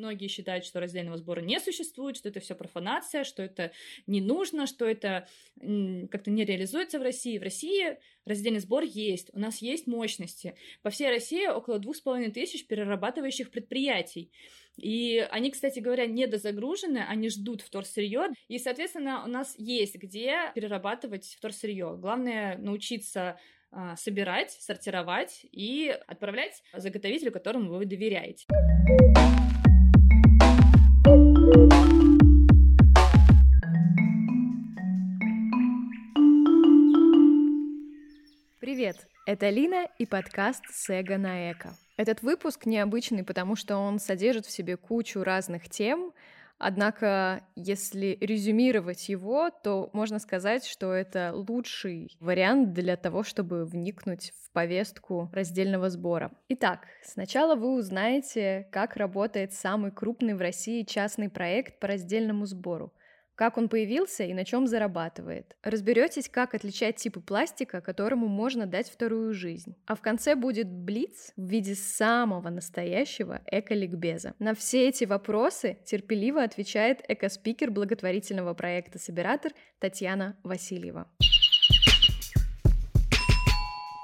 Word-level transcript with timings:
Многие 0.00 0.28
считают, 0.28 0.64
что 0.64 0.80
раздельного 0.80 1.18
сбора 1.18 1.40
не 1.40 1.60
существует, 1.60 2.16
что 2.16 2.30
это 2.30 2.40
все 2.40 2.54
профанация, 2.54 3.22
что 3.22 3.42
это 3.42 3.70
не 4.06 4.22
нужно, 4.22 4.66
что 4.66 4.86
это 4.86 5.28
как-то 5.58 6.30
не 6.30 6.46
реализуется 6.46 6.98
в 6.98 7.02
России. 7.02 7.36
В 7.36 7.42
России 7.42 7.98
раздельный 8.24 8.60
сбор 8.60 8.82
есть, 8.82 9.28
у 9.34 9.38
нас 9.38 9.60
есть 9.60 9.86
мощности. 9.86 10.54
По 10.80 10.88
всей 10.88 11.10
России 11.10 11.46
около 11.46 11.78
двух 11.78 11.96
с 11.96 12.00
половиной 12.00 12.32
тысяч 12.32 12.66
перерабатывающих 12.66 13.50
предприятий. 13.50 14.32
И 14.78 15.18
они, 15.30 15.50
кстати 15.50 15.80
говоря, 15.80 16.06
недозагружены, 16.06 17.04
они 17.06 17.28
ждут 17.28 17.60
вторсырье. 17.60 18.28
И, 18.48 18.58
соответственно, 18.58 19.22
у 19.22 19.28
нас 19.28 19.54
есть 19.58 19.96
где 19.96 20.50
перерабатывать 20.54 21.26
вторсырье. 21.38 21.94
Главное 21.98 22.56
научиться 22.56 23.38
а, 23.70 23.96
собирать, 23.96 24.50
сортировать 24.50 25.46
и 25.52 25.94
отправлять 26.06 26.62
заготовителю, 26.72 27.32
которому 27.32 27.74
вы 27.74 27.84
доверяете. 27.84 28.46
Это 39.30 39.48
Лина 39.48 39.86
и 39.96 40.06
подкаст 40.06 40.64
«Сега 40.72 41.16
на 41.16 41.52
эко». 41.52 41.76
Этот 41.96 42.20
выпуск 42.20 42.66
необычный, 42.66 43.22
потому 43.22 43.54
что 43.54 43.76
он 43.76 44.00
содержит 44.00 44.44
в 44.44 44.50
себе 44.50 44.76
кучу 44.76 45.22
разных 45.22 45.68
тем, 45.68 46.12
Однако, 46.62 47.42
если 47.56 48.18
резюмировать 48.20 49.08
его, 49.08 49.48
то 49.48 49.88
можно 49.94 50.18
сказать, 50.18 50.66
что 50.66 50.92
это 50.92 51.32
лучший 51.32 52.14
вариант 52.20 52.74
для 52.74 52.98
того, 52.98 53.22
чтобы 53.22 53.64
вникнуть 53.64 54.34
в 54.44 54.50
повестку 54.50 55.30
раздельного 55.32 55.88
сбора. 55.88 56.32
Итак, 56.50 56.80
сначала 57.02 57.54
вы 57.54 57.72
узнаете, 57.72 58.68
как 58.72 58.98
работает 58.98 59.54
самый 59.54 59.90
крупный 59.90 60.34
в 60.34 60.42
России 60.42 60.82
частный 60.82 61.30
проект 61.30 61.80
по 61.80 61.88
раздельному 61.88 62.44
сбору 62.44 62.92
как 63.40 63.56
он 63.56 63.70
появился 63.70 64.24
и 64.24 64.34
на 64.34 64.44
чем 64.44 64.66
зарабатывает. 64.66 65.56
Разберетесь, 65.62 66.28
как 66.28 66.54
отличать 66.54 66.96
типы 66.96 67.20
пластика, 67.20 67.80
которому 67.80 68.28
можно 68.28 68.66
дать 68.66 68.90
вторую 68.90 69.32
жизнь. 69.32 69.74
А 69.86 69.94
в 69.94 70.02
конце 70.02 70.34
будет 70.34 70.68
блиц 70.68 71.32
в 71.38 71.48
виде 71.48 71.74
самого 71.74 72.50
настоящего 72.50 73.40
эко-ликбеза. 73.46 74.34
На 74.38 74.54
все 74.54 74.90
эти 74.90 75.06
вопросы 75.06 75.78
терпеливо 75.86 76.42
отвечает 76.42 77.00
экоспикер 77.08 77.70
благотворительного 77.70 78.52
проекта 78.52 78.98
«Собиратор» 78.98 79.52
Татьяна 79.78 80.36
Васильева. 80.42 81.08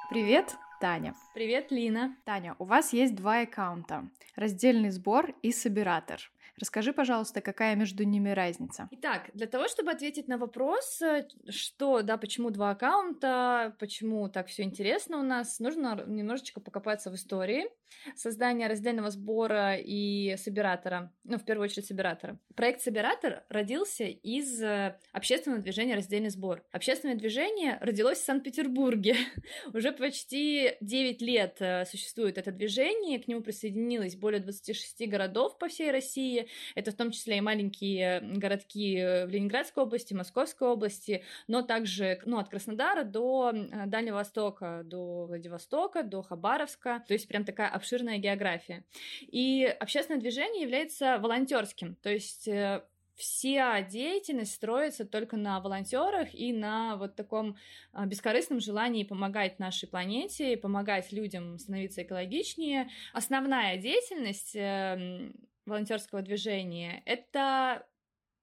Привет, 0.09 0.57
Таня. 0.81 1.15
Привет, 1.35 1.71
Лина. 1.71 2.17
Таня, 2.25 2.57
у 2.59 2.65
вас 2.65 2.95
есть 2.95 3.15
два 3.15 3.41
аккаунта. 3.41 4.09
Раздельный 4.35 4.89
сбор 4.89 5.35
и 5.43 5.53
собиратор. 5.53 6.21
Расскажи, 6.59 6.93
пожалуйста, 6.93 7.41
какая 7.43 7.77
между 7.77 8.05
ними 8.05 8.31
разница? 8.31 8.89
Итак, 8.93 9.31
для 9.35 9.47
того, 9.47 9.69
чтобы 9.69 9.91
ответить 9.91 10.27
на 10.27 10.39
вопрос, 10.39 11.03
э, 11.03 11.29
что, 11.51 12.03
да, 12.03 12.17
почему 12.17 12.51
два 12.51 12.71
аккаунта, 12.71 13.77
почему 13.79 14.29
так 14.29 14.47
все 14.49 14.63
интересно 14.63 15.19
у 15.19 15.23
нас, 15.23 15.61
нужно 15.61 16.03
немножечко 16.07 16.61
покопаться 16.61 17.11
в 17.11 17.15
истории 17.15 17.67
создания 18.15 18.69
раздельного 18.69 19.11
сбора 19.11 19.77
и 19.77 20.37
собиратора, 20.37 21.13
ну, 21.25 21.39
в 21.39 21.45
первую 21.45 21.65
очередь 21.65 21.87
собиратора. 21.87 22.39
Проект 22.55 22.81
«Собиратор» 22.81 23.45
родился 23.49 24.05
из 24.05 24.63
э, 24.63 24.99
общественного 25.13 25.63
движения 25.63 25.95
«Раздельный 25.95 26.31
сбор». 26.31 26.65
Общественное 26.73 27.17
движение 27.17 27.79
родилось 27.81 28.19
в 28.19 28.25
Санкт-Петербурге. 28.25 29.17
Уже 29.75 29.93
почти 29.93 30.73
9 30.81 31.23
лет 31.23 31.57
э, 31.61 31.85
существует 31.85 32.39
это 32.39 32.51
движение, 32.51 33.19
к 33.19 33.29
нему 33.29 33.43
присоединилось 33.43 34.17
более 34.17 34.41
26 34.41 35.09
городов 35.09 35.59
по 35.59 35.69
всей 35.69 35.91
России, 35.91 36.46
это 36.75 36.91
в 36.91 36.95
том 36.95 37.11
числе 37.11 37.39
и 37.39 37.41
маленькие 37.41 38.21
городки 38.21 38.97
в 39.27 39.29
Ленинградской 39.29 39.83
области, 39.83 40.15
Московской 40.15 40.69
области, 40.69 41.25
но 41.47 41.63
также 41.63 42.21
ну, 42.25 42.39
от 42.39 42.49
Краснодара 42.49 43.05
до 43.05 43.53
э, 43.53 43.87
Дальнего 43.87 44.17
Востока, 44.17 44.83
до 44.85 45.27
Владивостока, 45.27 46.03
до 46.03 46.23
Хабаровска. 46.23 47.05
То 47.07 47.15
есть 47.15 47.29
прям 47.29 47.45
такая 47.45 47.69
обширная 47.69 48.19
география. 48.19 48.85
И 49.21 49.65
общественное 49.65 50.21
движение 50.21 50.63
является 50.63 51.19
волонтерским. 51.19 51.97
То 51.97 52.11
есть 52.11 52.49
э, 52.49 52.83
вся 53.17 53.83
деятельность 53.83 54.55
строится 54.55 55.05
только 55.05 55.37
на 55.37 55.61
волонтерах 55.61 56.35
и 56.35 56.53
на 56.53 56.97
вот 56.97 57.17
таком 57.17 57.57
а, 57.93 58.07
бескорыстном 58.07 58.61
желании 58.61 59.05
помогать 59.05 59.59
нашей 59.59 59.89
планете, 59.89 60.57
помогать 60.57 61.11
людям 61.13 61.59
становиться 61.59 62.03
экологичнее. 62.03 62.89
Основная 63.13 63.79
деятельность 63.79 64.55
волонтерского 65.67 66.23
движения, 66.23 67.03
это 67.05 67.87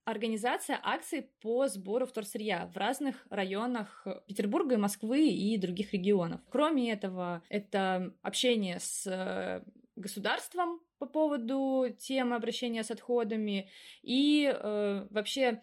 организация 0.05 0.79
акций 0.83 1.29
по 1.41 1.67
сбору 1.67 2.05
вторсырья 2.05 2.69
в 2.73 2.77
разных 2.77 3.25
районах 3.29 4.05
Петербурга 4.27 4.75
и 4.75 4.77
Москвы 4.77 5.29
и 5.29 5.57
других 5.57 5.93
регионов. 5.93 6.41
Кроме 6.49 6.91
этого, 6.91 7.41
это 7.49 8.13
общение 8.21 8.79
с 8.79 9.63
государством 9.95 10.81
по 10.97 11.05
поводу 11.05 11.85
темы 11.99 12.35
обращения 12.35 12.83
с 12.83 12.91
отходами 12.91 13.69
и 14.01 14.51
э, 14.53 15.07
вообще 15.09 15.61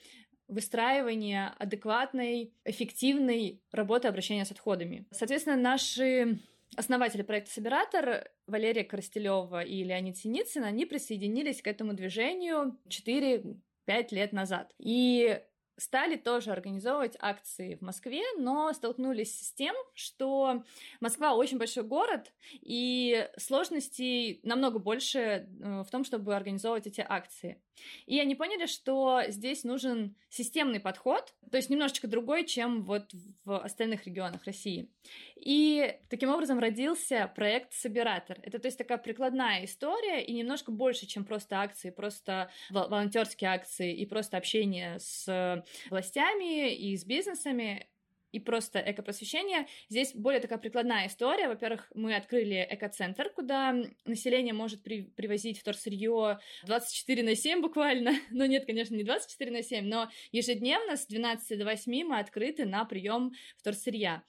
выстраивание 0.48 1.48
адекватной, 1.59 2.53
эффективной 2.65 3.62
работы 3.72 4.09
обращения 4.09 4.44
с 4.44 4.50
отходами. 4.50 5.06
Соответственно, 5.10 5.56
наши 5.56 6.41
основатели 6.76 7.22
проекта 7.22 7.50
«Собиратор» 7.53 8.31
Валерия 8.47 8.84
Коростелева 8.84 9.62
и 9.62 9.82
Леонид 9.84 10.16
Синицын, 10.16 10.64
они 10.64 10.86
присоединились 10.86 11.62
к 11.62 11.66
этому 11.66 11.94
движению 11.94 12.78
4-5 12.88 13.54
лет 14.10 14.32
назад. 14.32 14.72
И 14.78 15.41
стали 15.80 16.16
тоже 16.16 16.50
организовывать 16.52 17.16
акции 17.18 17.76
в 17.76 17.80
Москве, 17.80 18.22
но 18.38 18.72
столкнулись 18.72 19.48
с 19.48 19.52
тем, 19.52 19.74
что 19.94 20.62
Москва 21.00 21.34
очень 21.34 21.58
большой 21.58 21.84
город, 21.84 22.32
и 22.52 23.28
сложностей 23.38 24.41
намного 24.42 24.78
больше 24.78 25.18
э, 25.18 25.82
в 25.86 25.91
том, 25.91 26.04
чтобы 26.04 26.34
организовывать 26.36 26.86
эти 26.86 27.04
акции. 27.06 27.60
И 28.06 28.20
они 28.20 28.34
поняли, 28.34 28.66
что 28.66 29.22
здесь 29.28 29.64
нужен 29.64 30.14
системный 30.28 30.80
подход, 30.80 31.34
то 31.50 31.56
есть 31.56 31.70
немножечко 31.70 32.06
другой, 32.06 32.44
чем 32.44 32.84
вот 32.84 33.10
в 33.44 33.58
остальных 33.58 34.06
регионах 34.06 34.44
России. 34.44 34.88
И 35.36 35.97
таким 36.08 36.30
образом 36.30 36.58
родился 36.58 37.32
проект 37.34 37.72
«Собиратор». 37.72 38.38
Это 38.42 38.58
то 38.58 38.66
есть 38.68 38.78
такая 38.78 38.98
прикладная 38.98 39.64
история 39.64 40.22
и 40.22 40.32
немножко 40.32 40.70
больше, 40.70 41.06
чем 41.06 41.24
просто 41.24 41.60
акции, 41.60 41.91
просто 41.91 42.50
волонтерские 42.70 43.50
акции 43.50 43.97
и 43.97 44.06
просто 44.06 44.36
общение 44.36 44.98
с 44.98 45.64
властями 45.91 46.75
и 46.75 46.97
с 46.97 47.04
бизнесами 47.04 47.86
и 48.32 48.38
просто 48.38 48.78
экопросвещение. 48.78 49.66
Здесь 49.88 50.14
более 50.14 50.41
такая 50.41 50.58
прикладная 50.58 51.06
история. 51.06 51.48
Во-первых, 51.48 51.91
мы 51.94 52.14
открыли 52.14 52.66
экоцентр, 52.70 53.31
куда 53.31 53.75
население 54.04 54.54
может 54.54 54.82
при 54.82 55.03
привозить 55.03 55.59
вторсырье 55.60 56.38
24 56.64 57.22
на 57.22 57.34
7 57.34 57.60
буквально. 57.60 58.12
Ну 58.30 58.47
нет, 58.47 58.64
конечно, 58.64 58.94
не 58.94 59.04
24 59.04 59.50
на 59.50 59.62
7, 59.62 59.86
но 59.86 60.09
ежедневно 60.32 60.97
с 60.97 61.06
12 61.06 61.59
до 61.59 61.64
8 61.64 62.04
мы 62.04 62.19
открыты 62.19 62.64
на 62.64 62.84
прием 62.84 63.32
вторсырья. 63.59 64.22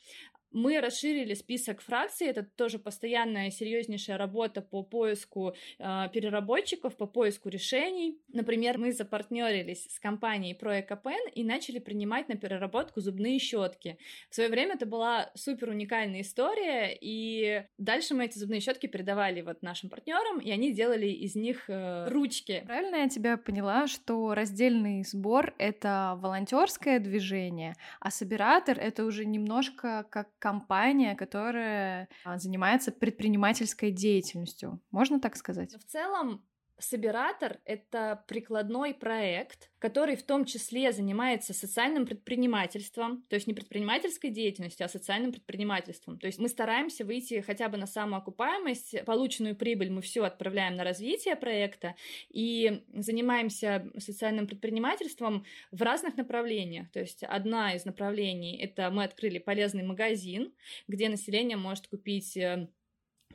Мы 0.52 0.82
расширили 0.82 1.34
список 1.34 1.82
фракций, 1.82 2.28
это 2.28 2.44
тоже 2.44 2.78
постоянная 2.78 3.52
серьезнейшая 3.52 4.18
работа 4.18 4.62
по 4.62 4.84
поиску 4.84 5.54
э, 5.80 6.10
переработчиков, 6.14 6.98
по 6.98 7.06
поиску 7.06 7.48
решений. 7.48 8.20
Например, 8.28 8.78
мы 8.78 8.92
запартнерились 8.92 9.86
с 9.86 10.00
компанией 10.00 10.58
ProEcoPen 10.60 11.32
и 11.34 11.44
начали 11.46 11.80
принимать 11.80 12.28
на 12.28 12.36
переработку 12.36 13.00
зубные 13.00 13.40
щетки. 13.40 13.98
В 14.30 14.36
свое 14.36 14.50
время 14.50 14.76
это 14.76 14.86
была 14.86 15.32
супер 15.36 15.70
уникальная 15.70 16.22
история, 16.22 16.98
и 17.00 17.64
дальше 17.78 18.14
мы 18.14 18.26
эти 18.26 18.38
зубные 18.38 18.60
щетки 18.60 18.88
передавали 18.88 19.42
вот 19.42 19.62
нашим 19.62 19.90
партнерам, 19.90 20.40
и 20.40 20.52
они 20.52 20.74
делали 20.74 21.08
из 21.08 21.36
них 21.36 21.70
э, 21.70 22.10
ручки. 22.10 22.64
Правильно 22.66 22.98
я 22.98 23.10
тебя 23.10 23.38
поняла, 23.38 23.88
что 23.88 24.34
раздельный 24.34 25.06
сбор— 25.06 25.54
это 25.58 26.18
волонтерское 26.18 27.00
движение, 27.00 27.76
а 28.02 28.12
собиратор— 28.12 28.78
это 28.80 29.06
уже 29.06 29.26
немножко 29.26 30.06
как 30.10 30.28
компания, 30.42 31.16
которая 31.16 32.10
а, 32.26 32.38
занимается 32.38 32.92
предпринимательской 32.92 33.92
деятельностью. 33.92 34.82
Можно 34.90 35.22
так 35.22 35.38
сказать? 35.38 35.74
В 35.74 35.86
целом, 35.86 36.44
Собиратор— 36.82 37.60
это 37.66 38.24
прикладной 38.28 38.94
проект, 38.96 39.70
который 39.78 40.16
в 40.16 40.24
том 40.24 40.46
числе 40.46 40.92
занимается 40.92 41.54
социальным 41.54 42.06
предпринимательством, 42.06 43.24
то 43.30 43.36
есть 43.36 43.46
не 43.46 43.54
предпринимательской 43.54 44.32
деятельностью, 44.32 44.86
а 44.86 44.90
социальным 44.90 45.32
предпринимательством. 45.32 46.18
То 46.18 46.26
есть 46.28 46.40
мы 46.40 46.50
стараемся 46.50 47.06
выйти 47.06 47.42
хотя 47.42 47.70
бы 47.70 47.78
на 47.78 47.86
самоокупаемость, 47.86 49.06
полученную 49.06 49.56
прибыль 49.56 49.92
мы 49.92 50.02
все 50.02 50.24
отправляем 50.24 50.76
на 50.76 50.84
развитие 50.84 51.36
проекта 51.36 51.96
и 52.30 52.84
занимаемся 52.94 53.88
социальным 53.98 54.48
предпринимательством 54.48 55.46
в 55.72 55.82
разных 55.84 56.18
направлениях. 56.18 56.90
То 56.92 57.00
есть 57.00 57.24
одна 57.24 57.76
из 57.76 57.86
направлений— 57.86 58.58
это 58.62 58.90
мы 58.90 59.04
открыли 59.04 59.38
полезный 59.38 59.84
магазин, 59.84 60.52
где 60.88 61.10
население 61.10 61.58
может 61.58 61.88
купить 61.88 62.36
э, 62.38 62.68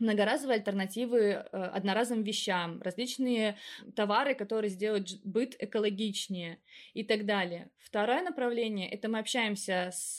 многоразовые 0.01 0.57
альтернативы 0.57 1.19
э, 1.21 1.43
одноразовым 1.51 2.23
вещам, 2.23 2.81
различные 2.83 3.57
товары, 3.95 4.35
которые 4.35 4.71
сделают 4.71 5.09
быт 5.25 5.57
экологичнее 5.59 6.59
и 6.95 7.05
так 7.05 7.27
далее. 7.27 7.71
Второе 7.79 8.23
направление— 8.23 8.91
это 8.91 9.09
мы 9.09 9.21
общаемся 9.21 9.91
с 9.93 10.19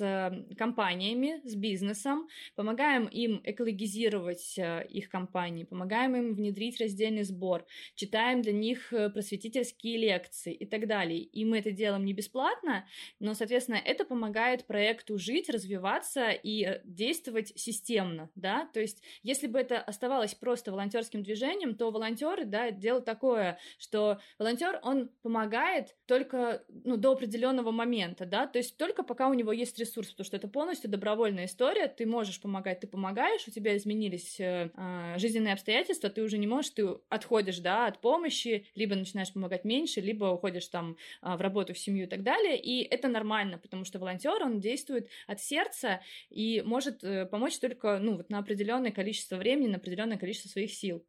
компаниями, 0.57 1.41
с 1.43 1.53
бизнесом, 1.53 2.29
помогаем 2.55 3.07
им 3.07 3.41
экологизировать 3.43 4.57
э, 4.57 4.85
их 4.89 5.09
компании, 5.09 5.65
помогаем 5.65 6.15
им 6.15 6.33
внедрить 6.33 6.79
раздельный 6.79 7.23
сбор, 7.23 7.65
читаем 7.95 8.41
для 8.41 8.53
них 8.53 8.93
э, 8.93 9.09
просветительские 9.09 9.97
лекции 9.97 10.53
и 10.53 10.65
так 10.65 10.87
далее. 10.87 11.19
И 11.19 11.43
мы 11.43 11.59
это 11.59 11.71
делаем 11.71 12.05
не 12.05 12.13
бесплатно, 12.13 12.87
но, 13.19 13.33
соответственно, 13.33 13.81
это 13.83 14.05
помогает 14.05 14.65
проекту 14.65 15.17
жить, 15.17 15.49
развиваться 15.49 16.29
и 16.31 16.79
действовать 16.85 17.51
системно, 17.59 18.29
да, 18.35 18.69
то 18.73 18.79
есть 18.79 19.03
если 19.23 19.47
бы 19.47 19.59
это 19.67 19.81
оставалось 19.81 20.33
просто 20.33 20.71
волонтерским 20.71 21.23
движением, 21.23 21.75
то 21.75 21.91
волонтеры, 21.91 22.45
да, 22.45 22.71
дело 22.71 23.01
такое, 23.01 23.59
что 23.77 24.19
волонтер, 24.39 24.79
он 24.83 25.09
помогает 25.21 25.95
только, 26.05 26.63
ну, 26.69 26.97
до 26.97 27.11
определенного 27.11 27.71
момента, 27.71 28.25
да, 28.25 28.47
то 28.47 28.59
есть 28.59 28.77
только 28.77 29.03
пока 29.03 29.27
у 29.27 29.33
него 29.33 29.51
есть 29.51 29.77
ресурс, 29.77 30.09
потому 30.09 30.25
что 30.25 30.37
это 30.37 30.47
полностью 30.47 30.89
добровольная 30.89 31.45
история, 31.45 31.87
ты 31.87 32.05
можешь 32.05 32.41
помогать, 32.41 32.79
ты 32.79 32.87
помогаешь, 32.87 33.47
у 33.47 33.51
тебя 33.51 33.75
изменились 33.75 34.39
э, 34.39 34.71
а, 34.75 35.17
жизненные 35.17 35.53
обстоятельства, 35.53 36.09
ты 36.09 36.21
уже 36.21 36.37
не 36.37 36.47
можешь, 36.47 36.71
ты 36.71 36.87
отходишь, 37.09 37.59
да, 37.59 37.87
от 37.87 37.99
помощи, 37.99 38.65
либо 38.75 38.95
начинаешь 38.95 39.33
помогать 39.33 39.65
меньше, 39.65 39.99
либо 40.01 40.25
уходишь 40.25 40.67
там 40.67 40.97
э, 41.21 41.35
в 41.35 41.41
работу, 41.41 41.73
в 41.73 41.77
семью 41.77 42.05
и 42.05 42.09
так 42.09 42.23
далее, 42.23 42.59
и 42.59 42.83
это 42.83 43.07
нормально, 43.07 43.57
потому 43.57 43.83
что 43.83 43.99
волонтер, 43.99 44.41
он 44.41 44.59
действует 44.59 45.09
от 45.27 45.41
сердца 45.41 46.01
и 46.29 46.61
может 46.65 47.03
э, 47.03 47.25
помочь 47.25 47.59
только, 47.59 47.99
ну, 47.99 48.15
вот 48.17 48.29
на 48.29 48.39
определенное 48.39 48.91
количество 48.91 49.35
времени, 49.35 49.56
времени 49.57 49.71
на 49.73 49.77
определенное 49.77 50.17
количество 50.17 50.49
своих 50.49 50.71
сил. 50.71 51.05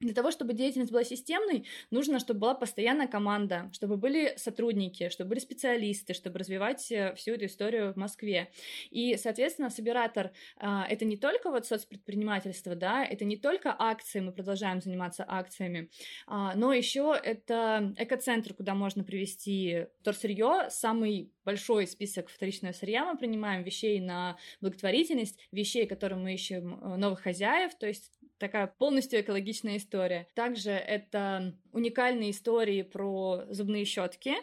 Для 0.00 0.12
того, 0.12 0.30
чтобы 0.30 0.52
деятельность 0.52 0.92
была 0.92 1.04
системной, 1.04 1.64
нужно, 1.90 2.18
чтобы 2.18 2.40
была 2.40 2.54
постоянная 2.54 3.06
команда, 3.06 3.70
чтобы 3.72 3.96
были 3.96 4.34
сотрудники, 4.36 5.08
чтобы 5.08 5.30
были 5.30 5.38
специалисты, 5.38 6.12
чтобы 6.12 6.38
развивать 6.38 6.92
э, 6.92 7.14
всю 7.14 7.32
эту 7.32 7.46
историю 7.46 7.94
в 7.94 7.96
Москве. 7.96 8.50
И, 8.90 9.16
соответственно, 9.16 9.70
Собиратор 9.70 10.32
а,— 10.58 10.86
это 10.90 11.06
не 11.06 11.16
только 11.16 11.50
вот 11.50 11.66
соцпредпринимательство, 11.66 12.74
да, 12.74 13.04
это 13.04 13.24
не 13.24 13.38
только 13.38 13.74
акции, 13.78 14.20
мы 14.20 14.32
продолжаем 14.32 14.82
заниматься 14.82 15.24
акциями, 15.26 15.90
а, 16.26 16.54
но 16.54 16.74
еще 16.74 17.18
это 17.22 17.94
экоцентр, 17.96 18.52
куда 18.52 18.74
можно 18.74 19.02
привести 19.02 19.86
вторсырье, 20.00 20.68
самый 20.68 21.32
большой 21.46 21.86
список 21.86 22.28
вторичного 22.28 22.72
сырья 22.72 23.04
мы 23.06 23.16
принимаем, 23.16 23.62
вещей 23.62 24.00
на 24.00 24.36
благотворительность, 24.60 25.38
вещей, 25.52 25.86
которые 25.86 26.18
мы 26.18 26.34
ищем 26.34 26.74
э, 26.74 26.96
новых 26.96 27.20
хозяев, 27.20 27.74
то 27.76 27.86
есть 27.86 28.10
такая 28.38 28.66
полностью 28.66 29.20
экологичная 29.20 29.76
история. 29.76 30.26
Также 30.34 30.70
это 30.70 31.54
уникальные 31.72 32.30
истории 32.30 32.82
про 32.82 33.44
зубные 33.48 33.84
щетки. 33.84 34.34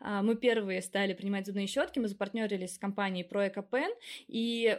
А, 0.00 0.22
мы 0.22 0.36
первые 0.36 0.82
стали 0.82 1.14
принимать 1.14 1.46
зубные 1.46 1.66
щетки, 1.66 1.98
мы 1.98 2.08
запартнерились 2.08 2.74
с 2.74 2.78
компанией 2.78 3.26
ProEcoPen, 3.26 3.90
и 4.28 4.78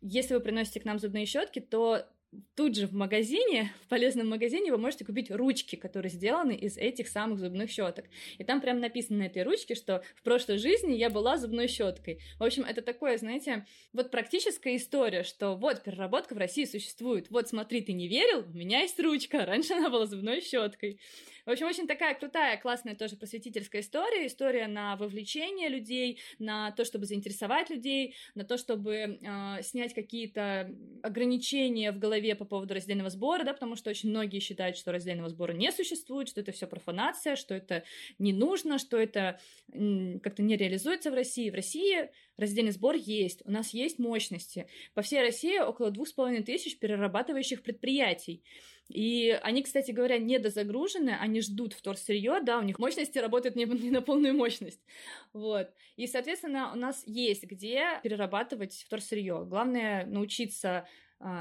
если 0.00 0.34
вы 0.34 0.40
приносите 0.40 0.80
к 0.80 0.84
нам 0.84 0.98
зубные 0.98 1.26
щетки, 1.26 1.60
то 1.60 2.06
тут 2.54 2.76
же 2.76 2.86
в 2.86 2.92
магазине, 2.92 3.72
в 3.84 3.88
полезном 3.88 4.28
магазине 4.28 4.70
вы 4.70 4.78
можете 4.78 5.04
купить 5.04 5.30
ручки, 5.30 5.76
которые 5.76 6.10
сделаны 6.10 6.52
из 6.52 6.76
этих 6.76 7.08
самых 7.08 7.38
зубных 7.38 7.70
щеток. 7.70 8.06
И 8.38 8.44
там 8.44 8.60
прям 8.60 8.80
написано 8.80 9.18
на 9.18 9.22
этой 9.24 9.42
ручке, 9.42 9.74
что 9.74 10.02
в 10.16 10.22
прошлой 10.22 10.58
жизни 10.58 10.94
я 10.94 11.10
была 11.10 11.36
зубной 11.36 11.68
щеткой. 11.68 12.20
В 12.38 12.44
общем, 12.44 12.64
это 12.64 12.82
такое, 12.82 13.18
знаете, 13.18 13.66
вот 13.92 14.10
практическая 14.10 14.76
история, 14.76 15.24
что 15.24 15.54
вот 15.54 15.82
переработка 15.82 16.34
в 16.34 16.38
России 16.38 16.64
существует. 16.64 17.30
Вот 17.30 17.48
смотри, 17.48 17.82
ты 17.82 17.92
не 17.92 18.08
верил? 18.08 18.44
У 18.46 18.56
меня 18.56 18.80
есть 18.80 18.98
ручка. 19.00 19.44
Раньше 19.44 19.74
она 19.74 19.90
была 19.90 20.06
зубной 20.06 20.40
щеткой. 20.40 21.00
В 21.44 21.50
общем, 21.50 21.66
очень 21.66 21.88
такая 21.88 22.14
крутая, 22.14 22.56
классная 22.56 22.94
тоже 22.94 23.16
просветительская 23.16 23.80
история, 23.82 24.28
история 24.28 24.68
на 24.68 24.96
вовлечение 24.96 25.68
людей, 25.68 26.20
на 26.38 26.70
то, 26.70 26.84
чтобы 26.84 27.06
заинтересовать 27.06 27.68
людей, 27.68 28.14
на 28.36 28.44
то, 28.44 28.56
чтобы 28.56 28.94
э, 29.20 29.62
снять 29.62 29.92
какие-то 29.92 30.72
ограничения 31.02 31.90
в 31.90 31.98
голове 31.98 32.21
по 32.36 32.44
поводу 32.44 32.74
раздельного 32.74 33.10
сбора, 33.10 33.44
да, 33.44 33.52
потому 33.52 33.76
что 33.76 33.90
очень 33.90 34.10
многие 34.10 34.38
считают, 34.40 34.76
что 34.76 34.92
раздельного 34.92 35.28
сбора 35.28 35.52
не 35.52 35.72
существует, 35.72 36.28
что 36.28 36.40
это 36.40 36.52
все 36.52 36.66
профанация, 36.66 37.36
что 37.36 37.54
это 37.54 37.84
не 38.18 38.32
нужно, 38.32 38.78
что 38.78 38.96
это 38.96 39.40
как-то 39.70 40.42
не 40.42 40.56
реализуется 40.56 41.10
в 41.10 41.14
России. 41.14 41.50
В 41.50 41.54
России 41.54 42.10
раздельный 42.36 42.72
сбор 42.72 42.94
есть, 42.94 43.42
у 43.44 43.50
нас 43.50 43.74
есть 43.74 43.98
мощности. 43.98 44.66
По 44.94 45.02
всей 45.02 45.20
России 45.20 45.58
около 45.58 45.90
двух 45.90 46.08
с 46.08 46.12
половиной 46.12 46.42
тысяч 46.42 46.78
перерабатывающих 46.78 47.62
предприятий. 47.62 48.42
И 48.88 49.30
они, 49.42 49.62
кстати 49.62 49.90
говоря, 49.90 50.18
недозагружены, 50.18 51.16
они 51.18 51.40
ждут 51.40 51.72
вторсырье, 51.72 52.40
да, 52.42 52.58
у 52.58 52.62
них 52.62 52.78
мощности 52.78 53.18
работают 53.18 53.56
не, 53.56 53.64
не 53.64 53.90
на 53.90 54.02
полную 54.02 54.34
мощность. 54.34 54.80
Вот. 55.32 55.70
И, 55.96 56.06
соответственно, 56.06 56.72
у 56.72 56.76
нас 56.76 57.02
есть 57.06 57.44
где 57.44 58.00
перерабатывать 58.02 58.84
вторсырье. 58.86 59.44
Главное 59.46 60.04
научиться 60.04 60.86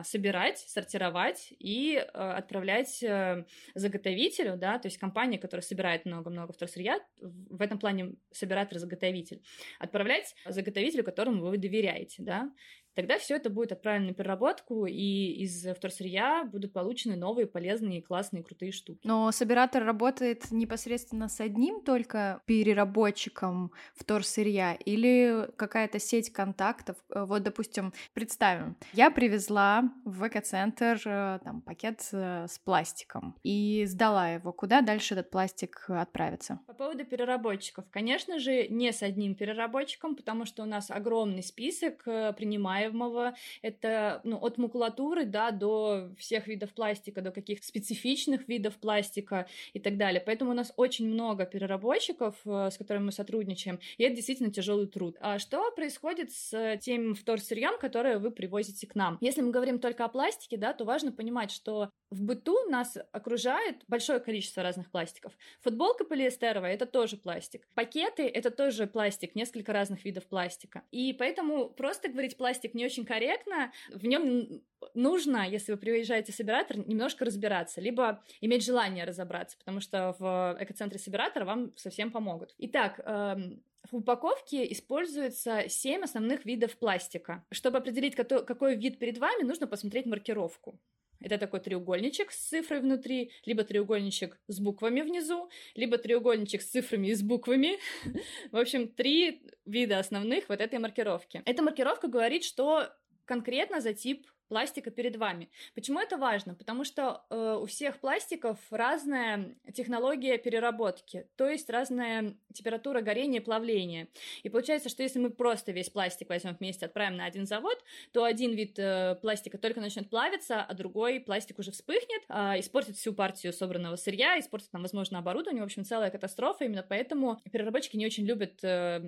собирать, 0.03 0.59
сортировать 0.59 1.53
и 1.57 2.03
а, 2.13 2.37
отправлять 2.37 3.01
э, 3.01 3.45
заготовителю, 3.73 4.55
да, 4.57 4.77
то 4.77 4.87
есть 4.87 4.97
компания, 4.97 5.39
которая 5.39 5.63
собирает 5.63 6.05
много-много 6.05 6.53
вторсырья, 6.53 6.99
в 7.19 7.61
этом 7.61 7.79
плане 7.79 8.13
собиратор-заготовитель, 8.31 9.41
отправлять 9.79 10.35
заготовителю, 10.45 11.03
которому 11.03 11.45
вы 11.45 11.57
доверяете, 11.57 12.21
да, 12.21 12.51
тогда 12.95 13.17
все 13.17 13.35
это 13.35 13.49
будет 13.49 13.71
отправлено 13.71 14.07
на 14.07 14.13
переработку, 14.13 14.85
и 14.85 15.31
из 15.43 15.65
вторсырья 15.75 16.43
будут 16.43 16.73
получены 16.73 17.15
новые 17.15 17.47
полезные, 17.47 18.01
классные, 18.01 18.43
крутые 18.43 18.71
штуки. 18.71 18.99
Но 19.03 19.31
собиратор 19.31 19.83
работает 19.83 20.51
непосредственно 20.51 21.27
с 21.27 21.39
одним 21.39 21.81
только 21.81 22.41
переработчиком 22.45 23.71
вторсырья 23.95 24.73
или 24.73 25.49
какая-то 25.55 25.99
сеть 25.99 26.31
контактов? 26.31 26.97
Э, 27.09 27.25
вот, 27.25 27.43
допустим, 27.43 27.93
представим, 28.13 28.75
я 28.93 29.11
привезла 29.11 29.83
в 30.05 30.27
экоцентр 30.27 31.01
э, 31.05 31.39
там, 31.43 31.61
пакет 31.61 32.01
э, 32.11 32.47
с 32.47 32.59
пластиком 32.59 33.35
и 33.43 33.85
сдала 33.85 34.29
его. 34.29 34.51
Куда 34.51 34.81
дальше 34.81 35.13
этот 35.13 35.29
пластик 35.29 35.85
отправится? 35.87 36.59
По 36.67 36.73
поводу 36.73 37.05
переработчиков. 37.05 37.85
Конечно 37.91 38.39
же, 38.39 38.67
не 38.67 38.91
с 38.91 39.01
одним 39.03 39.35
переработчиком, 39.35 40.15
потому 40.15 40.45
что 40.45 40.63
у 40.63 40.65
нас 40.65 40.91
огромный 40.91 41.43
список 41.43 42.03
принимаемых 42.03 42.80
принимаемого. 42.81 43.35
Это 43.61 44.21
ну, 44.23 44.37
от 44.37 44.57
макулатуры 44.57 45.25
да, 45.25 45.51
до 45.51 46.11
всех 46.17 46.47
видов 46.47 46.71
пластика, 46.73 47.21
до 47.21 47.31
каких-то 47.31 47.65
специфичных 47.65 48.47
видов 48.47 48.75
пластика 48.77 49.47
и 49.73 49.79
так 49.79 49.97
далее. 49.97 50.21
Поэтому 50.25 50.51
у 50.51 50.53
нас 50.53 50.73
очень 50.77 51.07
много 51.07 51.45
переработчиков, 51.45 52.35
э, 52.45 52.69
с 52.71 52.77
которыми 52.77 53.05
мы 53.05 53.11
сотрудничаем, 53.11 53.79
и 53.97 54.03
это 54.03 54.15
действительно 54.15 54.51
тяжелый 54.51 54.87
труд. 54.87 55.17
А 55.19 55.39
что 55.39 55.71
происходит 55.71 56.31
с 56.31 56.77
тем 56.81 57.15
вторсырьем, 57.15 57.79
которое 57.79 58.19
вы 58.19 58.31
привозите 58.31 58.87
к 58.87 58.95
нам? 58.95 59.17
Если 59.21 59.41
мы 59.41 59.51
говорим 59.51 59.79
только 59.79 60.05
о 60.05 60.07
пластике, 60.07 60.57
да, 60.57 60.73
то 60.73 60.85
важно 60.85 61.11
понимать, 61.11 61.51
что 61.51 61.89
в 62.09 62.23
быту 62.23 62.69
нас 62.69 62.97
окружает 63.11 63.77
большое 63.87 64.19
количество 64.19 64.61
разных 64.61 64.91
пластиков. 64.91 65.31
Футболка 65.61 66.03
полиэстеровая— 66.03 66.73
это 66.73 66.85
тоже 66.85 67.17
пластик. 67.17 67.67
Пакеты— 67.73 68.23
это 68.33 68.51
тоже 68.51 68.85
пластик, 68.85 69.33
несколько 69.33 69.71
разных 69.71 70.03
видов 70.03 70.25
пластика. 70.25 70.83
И 70.91 71.13
поэтому 71.13 71.69
просто 71.69 72.09
говорить 72.09 72.37
пластик 72.37 72.70
не 72.73 72.85
очень 72.85 73.05
корректно. 73.05 73.71
В 73.89 74.05
нем 74.05 74.61
нужно, 74.93 75.47
если 75.47 75.71
вы 75.71 75.77
приезжаете 75.77 76.31
собиратор, 76.31 76.77
немножко 76.77 77.25
разбираться, 77.25 77.81
либо 77.81 78.23
иметь 78.41 78.65
желание 78.65 79.05
разобраться, 79.05 79.57
потому 79.57 79.79
что 79.79 80.15
в 80.19 80.57
экоцентре 80.59 80.99
собиратора 80.99 81.45
вам 81.45 81.75
совсем 81.77 82.11
помогут. 82.11 82.53
Итак, 82.57 82.99
эм, 83.03 83.63
в 83.89 83.95
упаковке 83.95 84.71
используется 84.71 85.67
7 85.67 86.03
основных 86.03 86.45
видов 86.45 86.77
пластика. 86.77 87.43
Чтобы 87.51 87.79
определить, 87.79 88.15
какой 88.15 88.75
вид 88.75 88.99
перед 88.99 89.17
вами, 89.17 89.43
нужно 89.43 89.67
посмотреть 89.67 90.05
маркировку. 90.05 90.79
Это 91.21 91.37
такой 91.37 91.59
треугольничек 91.59 92.31
с 92.31 92.49
цифрой 92.49 92.81
внутри, 92.81 93.31
либо 93.45 93.63
треугольничек 93.63 94.39
с 94.47 94.59
буквами 94.59 95.01
внизу, 95.01 95.49
либо 95.75 95.97
треугольничек 95.97 96.61
с 96.61 96.69
цифрами 96.69 97.07
и 97.07 97.13
с 97.13 97.21
буквами. 97.21 97.77
В 98.51 98.57
общем, 98.57 98.87
три 98.87 99.43
вида 99.65 99.99
основных 99.99 100.49
вот 100.49 100.59
этой 100.59 100.79
маркировки. 100.79 101.41
Эта 101.45 101.61
маркировка 101.61 102.07
говорит, 102.07 102.43
что 102.43 102.89
конкретно 103.25 103.81
за 103.81 103.93
тип 103.93 104.27
пластика 104.51 104.91
перед 104.91 105.15
вами. 105.15 105.49
Почему 105.75 106.01
это 106.01 106.17
важно? 106.17 106.55
Потому 106.55 106.83
что 106.83 107.23
э, 107.29 107.57
у 107.61 107.65
всех 107.67 108.01
пластиков 108.01 108.57
разная 108.69 109.55
технология 109.73 110.37
переработки, 110.37 111.25
то 111.37 111.47
есть 111.47 111.69
разная 111.69 112.35
температура 112.53 112.99
горения 112.99 113.39
и 113.39 113.43
плавления. 113.43 114.09
И 114.43 114.49
получается, 114.49 114.89
что 114.89 115.03
если 115.03 115.19
мы 115.19 115.29
просто 115.29 115.71
весь 115.71 115.89
пластик 115.89 116.27
возьмем 116.27 116.57
вместе, 116.59 116.85
отправим 116.85 117.15
на 117.15 117.23
один 117.23 117.47
завод, 117.47 117.81
то 118.11 118.25
один 118.25 118.51
вид 118.51 118.77
э, 118.77 119.15
пластика 119.21 119.57
только 119.57 119.79
начнет 119.79 120.09
плавиться, 120.09 120.61
а 120.61 120.73
другой 120.73 121.21
пластик 121.21 121.57
уже 121.57 121.71
вспыхнет, 121.71 122.21
э, 122.27 122.59
испортит 122.59 122.97
всю 122.97 123.13
партию 123.13 123.53
собранного 123.53 123.95
сырья, 123.95 124.37
испортит 124.37 124.73
нам, 124.73 124.81
возможно, 124.81 125.19
оборудование. 125.19 125.63
В 125.63 125.65
общем, 125.67 125.85
целая 125.85 126.11
катастрофа. 126.11 126.65
Именно 126.65 126.83
поэтому 126.83 127.39
переработчики 127.53 127.95
не 127.95 128.05
очень 128.05 128.25
любят 128.25 128.61
э, 128.63 128.99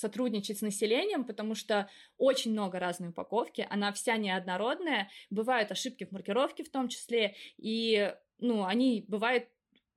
сотрудничать 0.00 0.58
с 0.58 0.62
населением, 0.62 1.24
потому 1.24 1.54
что 1.54 1.88
очень 2.18 2.52
много 2.52 2.78
разной 2.78 3.10
упаковки, 3.10 3.66
она 3.70 3.92
вся 3.92 4.16
неоднородная, 4.16 5.10
бывают 5.30 5.70
ошибки 5.70 6.04
в 6.04 6.12
маркировке 6.12 6.64
в 6.64 6.70
том 6.70 6.88
числе, 6.88 7.36
и, 7.58 8.14
ну, 8.38 8.64
они 8.64 9.04
бывают 9.06 9.48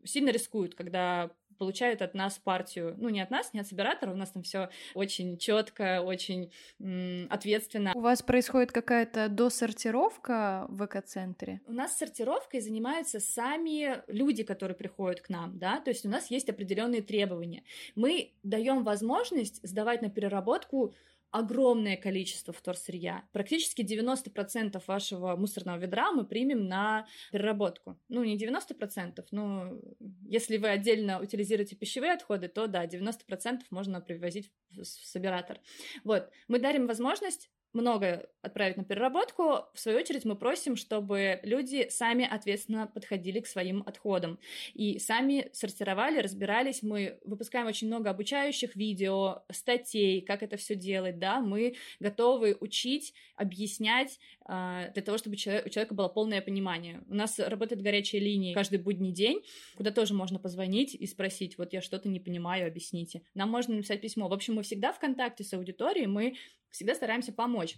сильно 0.03 0.29
рискуют, 0.29 0.75
когда 0.75 1.31
получают 1.57 2.01
от 2.01 2.13
нас 2.13 2.37
партию, 2.37 2.95
ну 2.97 3.09
не 3.09 3.21
от 3.21 3.31
нас, 3.31 3.53
не 3.53 3.59
от 3.59 3.67
собиратора, 3.67 4.11
у 4.11 4.15
нас 4.15 4.31
там 4.31 4.43
все 4.43 4.69
очень 4.93 5.37
четко, 5.37 6.01
очень 6.01 6.51
м, 6.79 7.27
ответственно. 7.29 7.91
У 7.95 8.01
вас 8.01 8.21
происходит 8.21 8.71
какая-то 8.71 9.29
досортировка 9.29 10.65
в 10.69 10.85
экоцентре? 10.85 11.61
У 11.67 11.73
нас 11.73 11.97
сортировкой 11.97 12.61
занимаются 12.61 13.19
сами 13.19 14.03
люди, 14.07 14.43
которые 14.43 14.75
приходят 14.75 15.21
к 15.21 15.29
нам, 15.29 15.57
да, 15.57 15.79
то 15.79 15.89
есть 15.89 16.05
у 16.05 16.09
нас 16.09 16.29
есть 16.31 16.49
определенные 16.49 17.01
требования. 17.01 17.63
Мы 17.95 18.33
даем 18.43 18.83
возможность 18.83 19.59
сдавать 19.67 20.01
на 20.01 20.09
переработку 20.09 20.93
огромное 21.33 21.97
количество 21.97 22.53
вторсырья. 22.53 23.27
Практически 23.31 23.81
90% 23.81 24.81
вашего 24.85 25.35
мусорного 25.35 25.77
ведра 25.79 26.11
мы 26.11 26.25
примем 26.25 26.67
на 26.67 27.07
переработку. 27.31 27.99
Ну, 28.07 28.23
не 28.23 28.37
90%, 28.37 29.25
но 29.31 29.73
если 30.21 30.57
вы 30.57 30.69
отдельно 30.69 31.19
утилизируете 31.19 31.75
пищевые 31.75 32.13
отходы, 32.13 32.49
то 32.49 32.67
да, 32.67 32.85
90% 32.85 33.61
можно 33.71 33.99
привозить 33.99 34.51
в 34.69 34.85
собиратор. 34.85 35.59
Вот, 36.03 36.29
мы 36.47 36.59
дарим 36.59 36.85
возможность 36.85 37.49
много 37.73 38.29
отправить 38.41 38.77
на 38.77 38.83
переработку, 38.83 39.43
в 39.73 39.79
свою 39.79 39.97
очередь 39.97 40.25
мы 40.25 40.35
просим, 40.35 40.75
чтобы 40.75 41.39
люди 41.43 41.87
сами 41.89 42.27
ответственно 42.29 42.87
подходили 42.87 43.39
к 43.39 43.47
своим 43.47 43.83
отходам 43.85 44.37
и 44.73 44.99
сами 44.99 45.49
сортировали, 45.53 46.19
разбирались. 46.19 46.83
Мы 46.83 47.19
выпускаем 47.23 47.67
очень 47.67 47.87
много 47.87 48.09
обучающих 48.09 48.75
видео, 48.75 49.43
статей, 49.49 50.21
как 50.21 50.43
это 50.43 50.57
все 50.57 50.75
делать, 50.75 51.19
да, 51.19 51.39
мы 51.39 51.75
готовы 51.99 52.57
учить, 52.59 53.13
объяснять 53.35 54.19
а, 54.45 54.89
для 54.89 55.01
того, 55.01 55.17
чтобы 55.17 55.35
у 55.35 55.37
человека 55.37 55.93
было 55.93 56.09
полное 56.09 56.41
понимание. 56.41 57.01
У 57.07 57.15
нас 57.15 57.39
работает 57.39 57.81
горячая 57.81 58.21
линия 58.21 58.53
каждый 58.53 58.79
будний 58.79 59.11
день, 59.11 59.41
куда 59.77 59.91
тоже 59.91 60.13
можно 60.13 60.37
позвонить 60.37 60.93
и 60.93 61.07
спросить, 61.07 61.57
вот 61.57 61.71
я 61.71 61.81
что-то 61.81 62.09
не 62.09 62.19
понимаю, 62.19 62.67
объясните. 62.67 63.21
Нам 63.35 63.49
можно 63.49 63.75
написать 63.75 64.01
письмо. 64.01 64.27
В 64.27 64.33
общем, 64.33 64.55
мы 64.55 64.63
всегда 64.63 64.91
в 64.91 64.99
контакте 64.99 65.43
с 65.43 65.53
аудиторией, 65.53 66.07
мы 66.07 66.35
всегда 66.73 66.95
стараемся 66.95 67.31
помочь. 67.31 67.77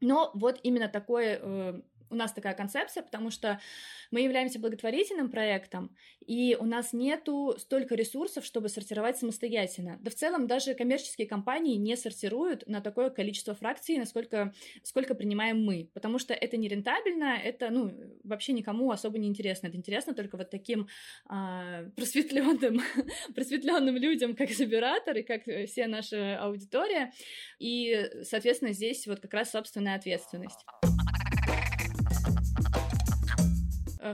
Но 0.00 0.30
вот 0.34 0.60
именно 0.62 0.88
такое 0.88 1.40
э, 1.42 1.82
у 2.10 2.14
нас 2.14 2.32
такая 2.32 2.54
концепция, 2.54 3.02
потому 3.02 3.30
что 3.30 3.60
мы 4.10 4.20
являемся 4.20 4.58
благотворительным 4.58 5.30
проектом, 5.30 5.94
и 6.26 6.56
у 6.58 6.64
нас 6.64 6.92
нету 6.92 7.54
столько 7.58 7.94
ресурсов, 7.94 8.44
чтобы 8.44 8.68
сортировать 8.68 9.18
самостоятельно. 9.18 9.98
Да 10.00 10.10
в 10.10 10.14
целом 10.14 10.46
даже 10.46 10.74
коммерческие 10.74 11.26
компании 11.26 11.76
не 11.76 11.96
сортируют 11.96 12.66
на 12.66 12.80
такое 12.80 13.10
количество 13.10 13.54
фракций, 13.54 13.98
насколько 13.98 14.52
сколько 14.82 15.14
принимаем 15.14 15.64
мы, 15.64 15.90
потому 15.94 16.18
что 16.18 16.34
это 16.34 16.56
не 16.56 16.68
рентабельно, 16.68 17.38
это 17.42 17.70
ну, 17.70 17.92
вообще 18.24 18.52
никому 18.52 18.90
особо 18.90 19.18
не 19.18 19.28
интересно. 19.28 19.68
Это 19.68 19.76
интересно 19.76 20.14
только 20.14 20.36
вот 20.36 20.50
таким 20.50 20.88
а, 21.26 21.84
просветленным, 21.96 22.80
просветленным 23.34 23.96
людям, 23.96 24.34
как 24.34 24.50
Забиратор 24.50 25.16
и 25.16 25.22
как 25.22 25.44
вся 25.68 25.86
наша 25.86 26.38
аудитория. 26.38 27.12
И, 27.58 28.10
соответственно, 28.22 28.72
здесь 28.72 29.06
вот 29.06 29.20
как 29.20 29.34
раз 29.34 29.50
собственная 29.50 29.96
ответственность. 29.96 30.64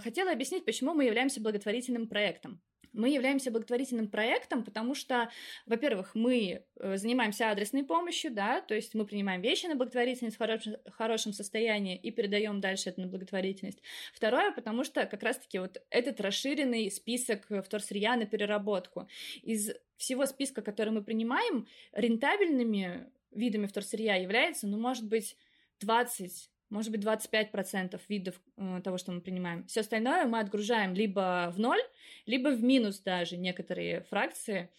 Хотела 0.00 0.32
объяснить, 0.32 0.64
почему 0.64 0.94
мы 0.94 1.04
являемся 1.04 1.40
благотворительным 1.40 2.08
проектом. 2.08 2.60
Мы 2.94 3.10
являемся 3.10 3.50
благотворительным 3.50 4.08
проектом, 4.08 4.62
потому 4.62 4.94
что, 4.94 5.28
во-первых, 5.66 6.14
мы 6.14 6.64
э, 6.76 6.96
занимаемся 6.96 7.50
адресной 7.50 7.82
помощью, 7.82 8.32
да, 8.32 8.60
то 8.60 8.74
есть 8.74 8.94
мы 8.94 9.04
принимаем 9.04 9.40
вещи 9.40 9.66
на 9.66 9.74
благотворительность 9.74 10.36
в 10.36 10.38
хорошем, 10.38 10.76
хорошем 10.92 11.32
состоянии 11.32 11.96
и 11.96 12.12
передаем 12.12 12.60
дальше 12.60 12.90
это 12.90 13.00
на 13.00 13.08
благотворительность. 13.08 13.82
Второе, 14.12 14.52
потому 14.52 14.84
что 14.84 15.06
как 15.06 15.24
раз-таки 15.24 15.58
вот 15.58 15.82
этот 15.90 16.20
расширенный 16.20 16.88
список 16.88 17.48
вторсырья 17.64 18.14
на 18.14 18.26
переработку. 18.26 19.08
Из 19.42 19.72
всего 19.96 20.24
списка, 20.26 20.62
который 20.62 20.90
мы 20.90 21.02
принимаем, 21.02 21.66
рентабельными 21.92 23.10
видами 23.32 23.66
вторсырья 23.66 24.14
является, 24.14 24.68
ну, 24.68 24.78
может 24.78 25.08
быть, 25.08 25.36
20 25.80 26.50
может 26.74 26.90
быть, 26.90 27.04
25% 27.04 28.00
видов 28.08 28.34
э, 28.56 28.80
того, 28.82 28.98
что 28.98 29.12
мы 29.12 29.20
принимаем. 29.20 29.64
Все 29.66 29.80
остальное 29.80 30.26
мы 30.26 30.40
отгружаем 30.40 30.92
либо 30.92 31.52
в 31.54 31.60
ноль, 31.60 31.80
либо 32.26 32.48
в 32.48 32.64
минус 32.64 32.98
даже 32.98 33.36
некоторые 33.36 34.00
фракции. 34.10 34.70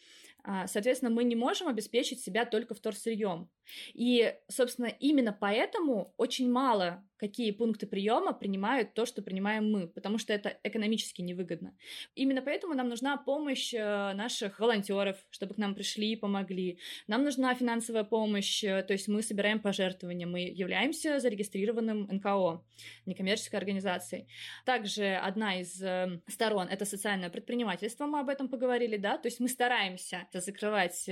А, 0.43 0.67
соответственно, 0.67 1.09
мы 1.09 1.23
не 1.23 1.37
можем 1.37 1.69
обеспечить 1.69 2.19
себя 2.21 2.45
только 2.45 2.75
вторсырьем. 2.75 3.49
И, 3.93 4.35
собственно, 4.49 4.87
именно 4.87 5.31
поэтому 5.31 6.13
очень 6.17 6.51
мало 6.51 7.01
какие 7.17 7.51
пункты 7.51 7.87
приема 7.87 8.33
принимают 8.33 8.93
то, 8.93 9.05
что 9.05 9.21
принимаем 9.21 9.71
мы, 9.71 9.87
потому 9.87 10.17
что 10.17 10.33
это 10.33 10.57
экономически 10.63 11.21
невыгодно. 11.21 11.73
Именно 12.15 12.41
поэтому 12.41 12.73
нам 12.73 12.89
нужна 12.89 13.17
помощь 13.17 13.73
э, 13.73 14.13
наших 14.13 14.59
волонтеров, 14.59 15.17
чтобы 15.29 15.53
к 15.53 15.57
нам 15.57 15.75
пришли 15.75 16.11
и 16.11 16.15
помогли. 16.15 16.79
Нам 17.07 17.23
нужна 17.23 17.53
финансовая 17.55 18.03
помощь, 18.03 18.63
э, 18.63 18.83
то 18.83 18.93
есть 18.93 19.07
мы 19.07 19.21
собираем 19.21 19.59
пожертвования, 19.59 20.27
мы 20.27 20.41
являемся 20.41 21.19
зарегистрированным 21.19 22.07
НКО, 22.11 22.63
некоммерческой 23.05 23.59
организацией. 23.59 24.27
Также 24.65 25.15
одна 25.15 25.59
из 25.61 25.81
э, 25.81 26.19
сторон— 26.27 26.67
это 26.69 26.85
социальное 26.85 27.29
предпринимательство, 27.29 28.05
мы 28.05 28.19
об 28.19 28.29
этом 28.29 28.49
поговорили, 28.49 28.97
да, 28.97 29.17
то 29.17 29.27
есть 29.27 29.39
мы 29.39 29.47
стараемся 29.47 30.27
закрывать 30.33 31.09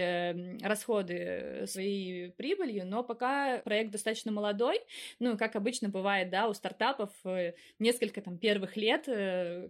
расходы 0.61 1.63
своей 1.67 2.31
прибылью, 2.31 2.85
но 2.85 3.03
пока 3.03 3.59
проект 3.59 3.91
достаточно 3.91 4.31
молодой, 4.31 4.79
ну, 5.19 5.37
как 5.37 5.55
обычно 5.55 5.89
бывает, 5.93 6.29
да, 6.29 6.49
у 6.49 6.53
стартапов 6.53 7.11
э, 7.23 7.53
несколько 7.79 8.21
там 8.21 8.37
первых 8.37 8.75
лет 8.75 9.07
э, 9.07 9.69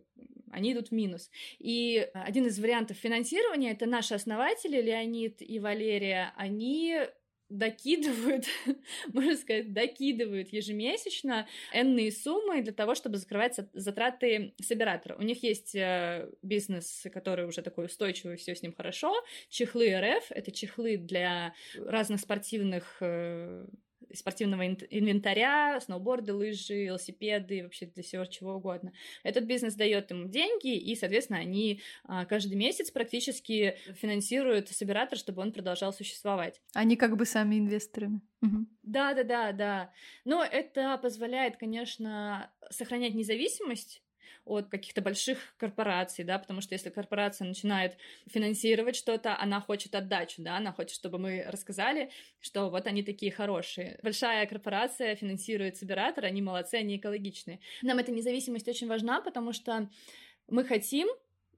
они 0.51 0.73
идут 0.73 0.89
в 0.89 0.91
минус. 0.91 1.29
И 1.59 2.09
один 2.13 2.47
из 2.47 2.59
вариантов 2.59 2.97
финансирования 2.97 3.71
это 3.71 3.85
наши 3.85 4.15
основатели 4.15 4.81
Леонид 4.81 5.41
и 5.41 5.59
Валерия, 5.59 6.33
они 6.37 6.97
докидывают, 7.49 8.45
можно 9.13 9.35
сказать, 9.35 9.73
докидывают 9.73 10.49
ежемесячно 10.49 11.47
энные 11.73 12.11
суммы 12.11 12.61
для 12.61 12.73
того, 12.73 12.95
чтобы 12.95 13.17
закрывать 13.17 13.59
затраты 13.73 14.53
собиратора. 14.61 15.15
У 15.17 15.21
них 15.21 15.43
есть 15.43 15.75
э, 15.75 16.29
бизнес, 16.41 17.05
который 17.13 17.45
уже 17.45 17.61
такой 17.61 17.85
устойчивый, 17.85 18.37
все 18.37 18.55
с 18.55 18.63
ним 18.63 18.73
хорошо. 18.73 19.13
Чехлы 19.49 19.93
РФ— 19.99 20.25
это 20.29 20.51
чехлы 20.51 20.97
для 20.97 21.53
разных 21.75 22.21
спортивных 22.21 22.97
спортивного 24.13 24.67
инвентаря, 24.67 25.79
сноуборды, 25.81 26.33
лыжи, 26.33 26.85
велосипеды, 26.85 27.63
вообще 27.63 27.85
для 27.87 28.03
всего 28.03 28.25
чего 28.25 28.55
угодно. 28.55 28.93
Этот 29.23 29.45
бизнес 29.45 29.75
дает 29.75 30.11
им 30.11 30.29
деньги, 30.29 30.75
и, 30.75 30.95
соответственно, 30.95 31.39
они 31.39 31.81
а, 32.05 32.25
каждый 32.25 32.55
месяц 32.55 32.91
практически 32.91 33.77
финансируют 33.95 34.69
собиратор, 34.69 35.17
чтобы 35.17 35.41
он 35.41 35.51
продолжал 35.51 35.93
существовать. 35.93 36.61
Они 36.73 36.95
как 36.95 37.17
бы 37.17 37.25
сами 37.25 37.57
инвесторами. 37.57 38.21
Да, 38.83 39.13
да, 39.13 39.23
да, 39.23 39.51
да. 39.53 39.93
Но 40.25 40.43
это 40.43 40.97
позволяет, 40.97 41.57
конечно, 41.57 42.51
сохранять 42.69 43.13
независимость 43.13 44.02
от 44.45 44.69
каких-то 44.69 45.01
больших 45.01 45.55
корпораций, 45.57 46.23
да, 46.23 46.39
потому 46.39 46.61
что 46.61 46.75
если 46.75 46.89
корпорация 46.89 47.47
начинает 47.47 47.97
финансировать 48.27 48.95
что-то, 48.95 49.37
она 49.39 49.61
хочет 49.61 49.95
отдачу, 49.95 50.41
да, 50.41 50.57
она 50.57 50.71
хочет, 50.71 50.95
чтобы 50.95 51.17
мы 51.19 51.43
рассказали, 51.47 52.09
что 52.39 52.69
вот 52.69 52.87
они 52.87 53.03
такие 53.03 53.31
хорошие. 53.31 53.99
Большая 54.03 54.45
корпорация 54.45 55.15
финансирует 55.15 55.77
собиратор, 55.77 56.25
они 56.25 56.41
молодцы, 56.41 56.75
они 56.75 56.97
экологичные. 56.97 57.59
Нам 57.81 57.97
эта 57.97 58.11
независимость 58.11 58.67
очень 58.67 58.87
важна, 58.87 59.21
потому 59.21 59.53
что 59.53 59.89
мы 60.47 60.63
хотим 60.63 61.07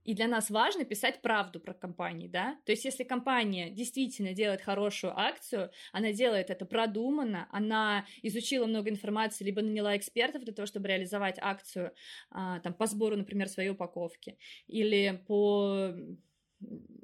и 0.05 0.13
для 0.13 0.27
нас 0.27 0.49
важно 0.49 0.85
писать 0.85 1.21
правду 1.21 1.59
про 1.59 1.73
компании, 1.73 2.27
да, 2.27 2.57
то 2.65 2.71
есть 2.71 2.85
если 2.85 3.03
компания 3.03 3.69
действительно 3.69 4.33
делает 4.33 4.61
хорошую 4.61 5.17
акцию, 5.19 5.71
она 5.91 6.13
делает 6.13 6.49
это 6.49 6.65
продуманно, 6.65 7.47
она 7.51 8.05
изучила 8.21 8.65
много 8.67 8.89
информации, 8.89 9.43
либо 9.43 9.61
наняла 9.61 9.97
экспертов 9.97 10.43
для 10.43 10.53
того, 10.53 10.65
чтобы 10.65 10.87
реализовать 10.87 11.37
акцию, 11.41 11.93
а, 12.31 12.59
там, 12.59 12.73
по 12.73 12.85
сбору, 12.87 13.17
например, 13.17 13.49
своей 13.49 13.69
упаковки, 13.69 14.37
или 14.67 15.23
по 15.27 15.91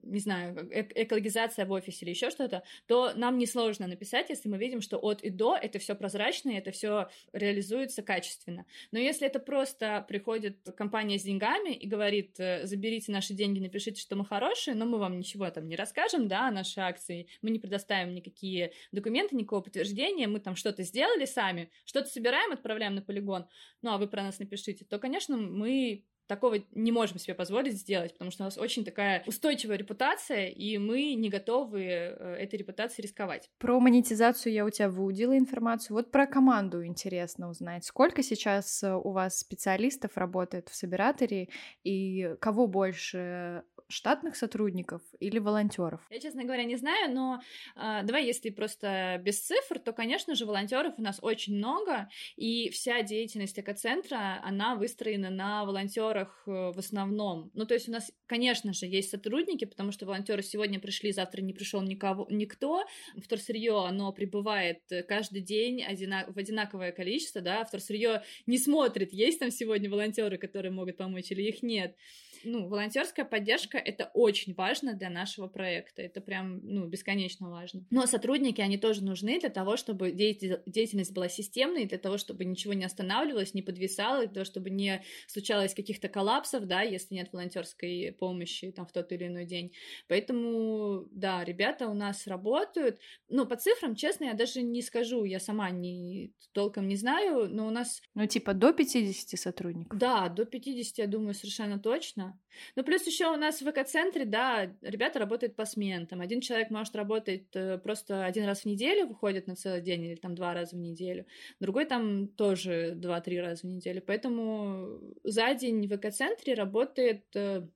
не 0.03 0.19
знаю, 0.19 0.69
экологизация 0.71 1.65
в 1.65 1.71
офисе 1.71 2.05
или 2.05 2.11
еще 2.11 2.29
что-то, 2.29 2.63
то 2.87 3.13
нам 3.15 3.37
несложно 3.37 3.87
написать, 3.87 4.29
если 4.29 4.49
мы 4.49 4.57
видим, 4.57 4.81
что 4.81 4.97
от 4.97 5.23
и 5.23 5.29
до 5.29 5.55
это 5.55 5.79
все 5.79 5.95
прозрачно, 5.95 6.49
и 6.49 6.55
это 6.55 6.71
все 6.71 7.09
реализуется 7.33 8.01
качественно. 8.01 8.65
Но 8.91 8.99
если 8.99 9.27
это 9.27 9.39
просто 9.39 10.05
приходит 10.07 10.57
компания 10.75 11.17
с 11.17 11.23
деньгами 11.23 11.73
и 11.73 11.87
говорит, 11.87 12.39
э, 12.39 12.65
заберите 12.65 13.11
наши 13.11 13.33
деньги, 13.33 13.59
напишите, 13.59 14.01
что 14.01 14.15
мы 14.15 14.25
хорошие, 14.25 14.75
но 14.75 14.85
мы 14.85 14.97
вам 14.97 15.17
ничего 15.17 15.49
там 15.49 15.67
не 15.67 15.75
расскажем, 15.75 16.27
да, 16.27 16.47
о 16.47 16.51
нашей 16.51 16.83
акции, 16.83 17.27
мы 17.41 17.49
не 17.49 17.59
предоставим 17.59 18.13
никакие 18.13 18.73
документы, 18.91 19.35
никакого 19.35 19.61
подтверждения, 19.61 20.27
мы 20.27 20.39
там 20.39 20.55
что-то 20.55 20.83
сделали 20.83 21.25
сами, 21.25 21.71
что-то 21.85 22.09
собираем, 22.09 22.51
отправляем 22.51 22.95
на 22.95 23.01
полигон, 23.01 23.45
ну 23.81 23.91
а 23.91 23.97
вы 23.97 24.07
про 24.07 24.23
нас 24.23 24.39
напишите, 24.39 24.85
то, 24.85 24.99
конечно, 24.99 25.37
мы 25.37 26.03
такого 26.31 26.59
не 26.71 26.93
можем 26.93 27.19
себе 27.19 27.33
позволить 27.33 27.73
сделать, 27.73 28.13
потому 28.13 28.31
что 28.31 28.43
у 28.43 28.45
нас 28.45 28.57
очень 28.57 28.85
такая 28.85 29.21
устойчивая 29.27 29.75
репутация, 29.75 30.47
и 30.47 30.77
мы 30.77 31.13
не 31.15 31.29
готовы 31.29 31.83
э, 31.83 32.35
этой 32.39 32.55
репутацией 32.55 33.05
рисковать. 33.05 33.49
Про 33.57 33.81
монетизацию 33.81 34.53
я 34.53 34.63
у 34.63 34.69
тебя 34.69 34.87
выудила 34.87 35.37
информацию. 35.37 35.93
Вот 35.97 36.09
про 36.09 36.25
команду 36.25 36.85
интересно 36.85 37.49
узнать. 37.49 37.83
Сколько 37.83 38.23
сейчас 38.23 38.81
э, 38.81 38.93
у 38.95 39.11
вас 39.11 39.39
специалистов 39.39 40.11
работает 40.15 40.69
в 40.69 40.75
Собираторе, 40.75 41.49
и 41.83 42.33
кого 42.39 42.65
больше 42.65 43.63
штатных 43.89 44.37
сотрудников 44.37 45.01
или 45.19 45.37
волонтеров? 45.37 45.99
Я, 46.09 46.21
честно 46.21 46.45
говоря, 46.45 46.63
не 46.63 46.77
знаю, 46.77 47.13
но 47.13 47.41
э, 47.75 48.03
давай, 48.03 48.25
если 48.25 48.51
просто 48.51 49.19
без 49.21 49.41
цифр, 49.41 49.79
то, 49.79 49.91
конечно 49.91 50.33
же, 50.35 50.45
волонтеров 50.45 50.93
у 50.97 51.01
нас 51.01 51.19
очень 51.21 51.57
много, 51.57 52.09
и 52.37 52.69
вся 52.69 53.01
деятельность 53.03 53.59
экоцентра, 53.59 54.39
она 54.43 54.75
выстроена 54.75 55.29
на 55.29 55.65
волонтерах 55.65 56.20
э, 56.47 56.71
в 56.73 56.77
основном. 56.77 57.51
Ну, 57.53 57.65
то 57.65 57.73
есть 57.73 57.89
у 57.89 57.91
нас, 57.91 58.11
конечно 58.27 58.73
же, 58.73 58.85
есть 58.85 59.09
сотрудники, 59.09 59.65
потому 59.65 59.91
что 59.91 60.05
волонтеры 60.05 60.43
сегодня 60.43 60.79
пришли, 60.79 61.11
завтра 61.11 61.41
не 61.41 61.53
пришел 61.53 61.81
никого, 61.81 62.27
никто. 62.29 62.83
Вторсырье, 63.17 63.85
оно 63.85 64.11
прибывает 64.11 64.81
каждый 65.07 65.41
день 65.41 65.83
одина... 65.83 66.25
в 66.27 66.37
одинаковое 66.37 66.91
количество, 66.91 67.41
да, 67.41 67.63
вторсырье 67.63 68.23
не 68.45 68.57
смотрит, 68.57 69.13
есть 69.13 69.39
там 69.39 69.51
сегодня 69.51 69.89
волонтеры, 69.89 70.37
которые 70.37 70.71
могут 70.71 70.97
помочь 70.97 71.31
или 71.31 71.43
их 71.43 71.63
нет 71.63 71.95
ну, 72.43 72.67
волонтерская 72.67 73.25
поддержка 73.25 73.77
это 73.77 74.09
очень 74.13 74.53
важно 74.53 74.93
для 74.93 75.09
нашего 75.09 75.47
проекта. 75.47 76.01
Это 76.01 76.21
прям, 76.21 76.59
ну, 76.63 76.85
бесконечно 76.87 77.49
важно. 77.49 77.85
Но 77.89 78.05
сотрудники, 78.05 78.61
они 78.61 78.77
тоже 78.77 79.03
нужны 79.03 79.39
для 79.39 79.49
того, 79.49 79.77
чтобы 79.77 80.11
деятельность 80.11 81.13
была 81.13 81.29
системной, 81.29 81.85
для 81.85 81.97
того, 81.97 82.17
чтобы 82.17 82.45
ничего 82.45 82.73
не 82.73 82.85
останавливалось, 82.85 83.53
не 83.53 83.61
подвисало, 83.61 84.25
для 84.25 84.33
того, 84.33 84.45
чтобы 84.45 84.69
не 84.69 85.03
случалось 85.27 85.73
каких-то 85.73 86.09
коллапсов, 86.11 86.65
да, 86.65 86.81
если 86.81 87.15
нет 87.15 87.29
волонтерской 87.33 88.15
помощи 88.19 88.71
там 88.71 88.85
в 88.85 88.91
тот 88.91 89.11
или 89.11 89.27
иной 89.27 89.45
день. 89.45 89.71
Поэтому, 90.07 91.07
да, 91.11 91.43
ребята 91.43 91.87
у 91.87 91.93
нас 91.93 92.27
работают. 92.27 92.99
Ну, 93.29 93.45
по 93.45 93.55
цифрам, 93.55 93.95
честно, 93.95 94.25
я 94.25 94.33
даже 94.33 94.61
не 94.61 94.81
скажу, 94.81 95.23
я 95.23 95.39
сама 95.39 95.71
не 95.71 96.33
толком 96.53 96.87
не 96.87 96.95
знаю, 96.95 97.49
но 97.49 97.67
у 97.67 97.71
нас... 97.71 98.01
Ну, 98.13 98.27
типа 98.27 98.53
до 98.53 98.73
50 98.73 99.39
сотрудников? 99.39 99.97
Да, 99.97 100.29
до 100.29 100.45
50, 100.45 100.97
я 100.97 101.07
думаю, 101.07 101.33
совершенно 101.33 101.79
точно. 101.79 102.39
Ну, 102.75 102.83
плюс 102.83 103.05
еще 103.05 103.27
у 103.31 103.35
нас 103.35 103.61
в 103.61 103.69
эко-центре, 103.69 104.25
да, 104.25 104.71
ребята 104.81 105.19
работают 105.19 105.55
по 105.55 105.65
сменам. 105.65 106.21
Один 106.21 106.41
человек 106.41 106.69
может 106.69 106.95
работать 106.95 107.47
э, 107.53 107.77
просто 107.77 108.25
один 108.25 108.45
раз 108.45 108.61
в 108.61 108.65
неделю, 108.65 109.07
выходит 109.07 109.47
на 109.47 109.55
целый 109.55 109.81
день, 109.81 110.03
или 110.03 110.15
там 110.15 110.35
два 110.35 110.53
раза 110.53 110.75
в 110.75 110.79
неделю. 110.79 111.25
Другой 111.59 111.85
там 111.85 112.27
тоже 112.27 112.93
два-три 112.95 113.39
раза 113.39 113.61
в 113.61 113.69
неделю. 113.69 114.01
Поэтому 114.05 114.99
за 115.23 115.53
день 115.53 115.87
в 115.87 115.95
эко-центре 115.95 116.53
работает 116.53 117.25
э, 117.35 117.67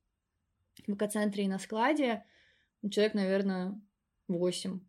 в 0.87 0.93
эко-центре 0.93 1.45
и 1.45 1.47
на 1.47 1.59
складе 1.59 2.23
человек, 2.89 3.13
наверное, 3.13 3.81
восемь. 4.27 4.79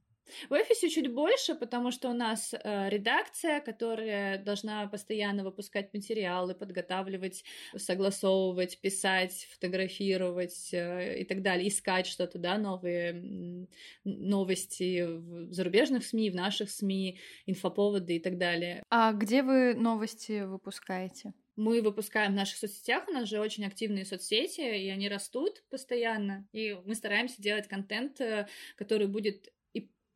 В 0.48 0.52
офисе 0.52 0.88
чуть 0.88 1.12
больше, 1.12 1.54
потому 1.54 1.90
что 1.90 2.10
у 2.10 2.12
нас 2.12 2.54
э, 2.54 2.88
редакция, 2.88 3.60
которая 3.60 4.42
должна 4.42 4.86
постоянно 4.88 5.44
выпускать 5.44 5.92
материалы, 5.94 6.54
подготавливать, 6.54 7.44
согласовывать, 7.76 8.80
писать, 8.80 9.46
фотографировать 9.52 10.70
э, 10.72 11.20
и 11.20 11.24
так 11.24 11.42
далее, 11.42 11.68
искать 11.68 12.06
что-то, 12.06 12.38
да, 12.38 12.58
новые 12.58 13.66
новости 14.04 15.02
в 15.02 15.52
зарубежных 15.52 16.04
СМИ, 16.04 16.30
в 16.30 16.34
наших 16.34 16.70
СМИ, 16.70 17.18
инфоповоды 17.46 18.16
и 18.16 18.20
так 18.20 18.38
далее. 18.38 18.82
А 18.90 19.12
где 19.12 19.42
вы 19.42 19.74
новости 19.74 20.44
выпускаете? 20.44 21.32
мы 21.56 21.80
выпускаем 21.80 22.32
в 22.32 22.36
наших 22.36 22.58
соцсетях, 22.58 23.08
у 23.08 23.12
нас 23.12 23.28
же 23.28 23.40
очень 23.40 23.64
активные 23.64 24.04
соцсети, 24.04 24.60
и 24.60 24.90
они 24.90 25.08
растут 25.08 25.64
постоянно, 25.70 26.46
и 26.52 26.78
мы 26.84 26.94
стараемся 26.94 27.40
делать 27.40 27.66
контент, 27.66 28.20
э, 28.20 28.46
который 28.76 29.06
будет 29.06 29.50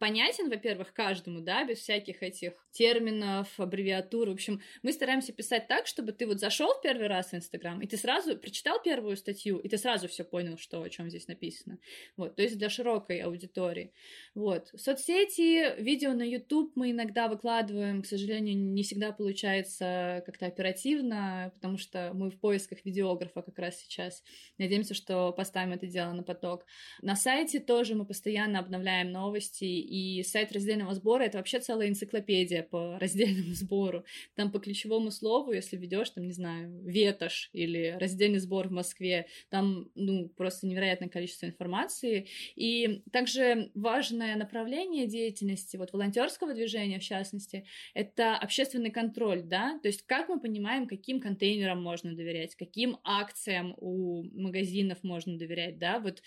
понятен, 0.00 0.48
во-первых, 0.48 0.92
каждому, 0.94 1.40
да, 1.40 1.64
без 1.64 1.78
всяких 1.78 2.22
этих 2.22 2.54
терминов, 2.72 3.48
аббревиатур. 3.60 4.30
В 4.30 4.32
общем, 4.32 4.60
мы 4.82 4.92
стараемся 4.92 5.32
писать 5.32 5.68
так, 5.68 5.86
чтобы 5.86 6.12
ты 6.12 6.26
вот 6.26 6.40
зашел 6.40 6.72
в 6.72 6.80
первый 6.80 7.06
раз 7.06 7.30
в 7.30 7.34
Инстаграм, 7.34 7.80
и 7.82 7.86
ты 7.86 7.96
сразу 7.98 8.36
прочитал 8.36 8.82
первую 8.82 9.16
статью, 9.16 9.58
и 9.58 9.68
ты 9.68 9.76
сразу 9.76 10.08
все 10.08 10.24
понял, 10.24 10.56
что 10.56 10.82
о 10.82 10.88
чем 10.88 11.10
здесь 11.10 11.28
написано. 11.28 11.78
Вот, 12.16 12.34
то 12.34 12.42
есть 12.42 12.56
для 12.56 12.70
широкой 12.70 13.20
аудитории. 13.20 13.92
Вот. 14.34 14.70
Соцсети, 14.74 15.78
видео 15.80 16.14
на 16.14 16.22
YouTube 16.22 16.72
мы 16.76 16.92
иногда 16.92 17.28
выкладываем, 17.28 18.02
к 18.02 18.06
сожалению, 18.06 18.56
не 18.56 18.82
всегда 18.82 19.12
получается 19.12 20.22
как-то 20.24 20.46
оперативно, 20.46 21.52
потому 21.54 21.76
что 21.76 22.12
мы 22.14 22.30
в 22.30 22.40
поисках 22.40 22.84
видеографа 22.86 23.42
как 23.42 23.58
раз 23.58 23.78
сейчас. 23.78 24.24
Надеемся, 24.56 24.94
что 24.94 25.30
поставим 25.32 25.72
это 25.72 25.86
дело 25.86 26.12
на 26.12 26.22
поток. 26.22 26.64
На 27.02 27.16
сайте 27.16 27.60
тоже 27.60 27.94
мы 27.94 28.06
постоянно 28.06 28.58
обновляем 28.58 29.12
новости 29.12 29.89
и 29.90 30.22
сайт 30.22 30.52
раздельного 30.52 30.94
сбора— 30.94 31.22
это 31.24 31.38
вообще 31.38 31.58
целая 31.58 31.88
энциклопедия 31.88 32.62
по 32.62 32.96
раздельному 33.00 33.52
сбору. 33.54 34.04
Там 34.36 34.52
по 34.52 34.60
ключевому 34.60 35.10
слову, 35.10 35.52
если 35.52 35.76
ведешь, 35.76 36.10
там, 36.10 36.26
не 36.26 36.32
знаю, 36.32 36.80
ветошь 36.84 37.50
или 37.52 37.96
раздельный 37.98 38.38
сбор 38.38 38.68
в 38.68 38.72
Москве, 38.72 39.26
там, 39.48 39.90
ну, 39.96 40.28
просто 40.28 40.68
невероятное 40.68 41.08
количество 41.08 41.46
информации. 41.46 42.28
И 42.54 43.02
также 43.10 43.72
важное 43.74 44.36
направление 44.36 45.08
деятельности, 45.08 45.76
вот 45.76 45.92
волонтерского 45.92 46.54
движения, 46.54 47.00
в 47.00 47.02
частности, 47.02 47.64
это 47.92 48.36
общественный 48.36 48.92
контроль, 48.92 49.42
да, 49.42 49.80
то 49.82 49.88
есть 49.88 50.02
как 50.06 50.28
мы 50.28 50.38
понимаем, 50.38 50.86
каким 50.86 51.20
контейнерам 51.20 51.82
можно 51.82 52.14
доверять, 52.14 52.54
каким 52.54 52.98
акциям 53.02 53.74
у 53.78 54.22
магазинов 54.40 55.02
можно 55.02 55.36
доверять, 55.36 55.78
да, 55.78 55.98
вот 55.98 56.22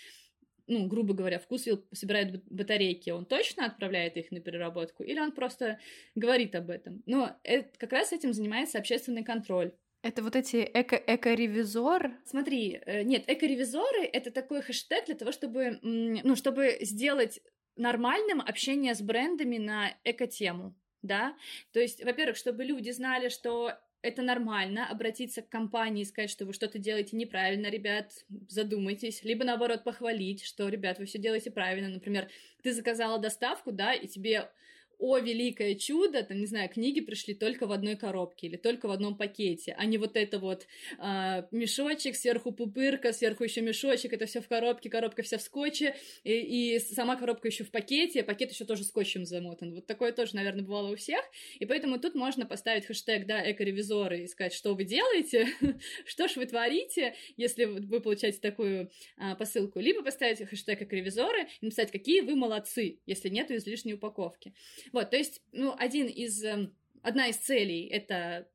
ну, 0.66 0.86
грубо 0.86 1.14
говоря, 1.14 1.38
вкусвилл 1.38 1.84
собирает 1.92 2.44
батарейки, 2.46 3.10
он 3.10 3.26
точно 3.26 3.66
отправляет 3.66 4.16
их 4.16 4.30
на 4.30 4.40
переработку, 4.40 5.02
или 5.02 5.20
он 5.20 5.32
просто 5.32 5.78
говорит 6.14 6.54
об 6.54 6.70
этом? 6.70 7.02
Но 7.06 7.36
это, 7.42 7.68
как 7.78 7.92
раз 7.92 8.12
этим 8.12 8.32
занимается 8.32 8.78
общественный 8.78 9.24
контроль. 9.24 9.72
Это 10.02 10.22
вот 10.22 10.36
эти 10.36 10.70
эко 10.74 10.96
эко-ревизор? 10.96 12.12
Смотри, 12.26 12.80
э, 12.84 13.02
нет, 13.04 13.24
эко-ревизоры— 13.26 14.04
это 14.12 14.30
такой 14.30 14.60
хэштег 14.60 15.06
для 15.06 15.14
того, 15.14 15.32
чтобы, 15.32 15.78
ну, 15.82 16.36
чтобы 16.36 16.76
сделать 16.82 17.40
нормальным 17.76 18.40
общение 18.40 18.94
с 18.94 19.00
брендами 19.00 19.56
на 19.56 19.96
эко-тему, 20.04 20.74
да? 21.02 21.36
То 21.72 21.80
есть, 21.80 22.04
во-первых, 22.04 22.36
чтобы 22.36 22.64
люди 22.64 22.90
знали, 22.90 23.30
что 23.30 23.72
это 24.04 24.20
нормально 24.20 24.86
обратиться 24.86 25.40
к 25.40 25.48
компании 25.48 26.02
и 26.02 26.04
сказать, 26.04 26.30
что 26.30 26.44
вы 26.44 26.52
что-то 26.52 26.78
делаете 26.78 27.16
неправильно, 27.16 27.68
ребят, 27.68 28.12
задумайтесь, 28.48 29.24
либо 29.24 29.44
наоборот 29.44 29.82
похвалить, 29.82 30.44
что, 30.44 30.68
ребят, 30.68 30.98
вы 30.98 31.06
все 31.06 31.18
делаете 31.18 31.50
правильно. 31.50 31.88
Например, 31.88 32.28
ты 32.62 32.74
заказала 32.74 33.18
доставку, 33.18 33.72
да, 33.72 33.94
и 33.94 34.06
тебе 34.06 34.50
о 34.98 35.18
великое 35.18 35.74
чудо, 35.74 36.22
там, 36.22 36.40
не 36.40 36.46
знаю, 36.46 36.68
книги 36.68 37.00
пришли 37.00 37.34
только 37.34 37.66
в 37.66 37.72
одной 37.72 37.96
коробке 37.96 38.46
или 38.46 38.56
только 38.56 38.86
в 38.88 38.90
одном 38.90 39.16
пакете, 39.16 39.74
а 39.78 39.84
не 39.84 39.98
вот 39.98 40.16
это 40.16 40.38
вот 40.38 40.66
э, 40.98 41.42
мешочек, 41.50 42.16
сверху 42.16 42.52
пупырка, 42.52 43.12
сверху 43.12 43.44
еще 43.44 43.60
мешочек, 43.60 44.12
это 44.12 44.26
все 44.26 44.40
в 44.40 44.48
коробке, 44.48 44.90
коробка 44.90 45.22
вся 45.22 45.38
в 45.38 45.42
скотче, 45.42 45.96
и, 46.24 46.74
и 46.74 46.78
сама 46.78 47.16
коробка 47.16 47.48
еще 47.48 47.64
в 47.64 47.70
пакете, 47.70 48.20
а 48.20 48.24
пакет 48.24 48.52
еще 48.52 48.64
тоже 48.64 48.84
скотчем 48.84 49.24
замотан. 49.24 49.74
Вот 49.74 49.86
такое 49.86 50.12
тоже, 50.12 50.36
наверное, 50.36 50.64
бывало 50.64 50.92
у 50.92 50.96
всех, 50.96 51.22
и 51.58 51.66
поэтому 51.66 51.98
тут 51.98 52.14
можно 52.14 52.46
поставить 52.46 52.86
хэштег, 52.86 53.26
да, 53.26 53.50
эко-ревизоры 53.50 54.22
и 54.22 54.26
сказать, 54.26 54.52
что 54.52 54.74
вы 54.74 54.84
делаете, 54.84 55.48
что 56.06 56.28
ж 56.28 56.36
вы 56.36 56.46
творите, 56.46 57.14
если 57.36 57.64
вы 57.64 58.00
получаете 58.00 58.38
такую 58.40 58.90
а, 59.16 59.34
посылку, 59.34 59.80
либо 59.80 60.02
поставить 60.02 60.46
хэштег 60.48 60.82
эко-ревизоры 60.82 61.48
и 61.60 61.66
написать, 61.66 61.90
какие 61.90 62.20
вы 62.20 62.36
молодцы, 62.36 63.00
если 63.06 63.28
нету 63.28 63.54
излишней 63.56 63.94
упаковки. 63.94 64.54
Вот, 64.92 65.10
то 65.10 65.16
есть, 65.16 65.42
ну, 65.52 65.74
один 65.78 66.06
из, 66.06 66.42
эм, 66.44 66.74
одна 67.02 67.28
из 67.28 67.36
целей— 67.36 67.86
это 67.92 68.48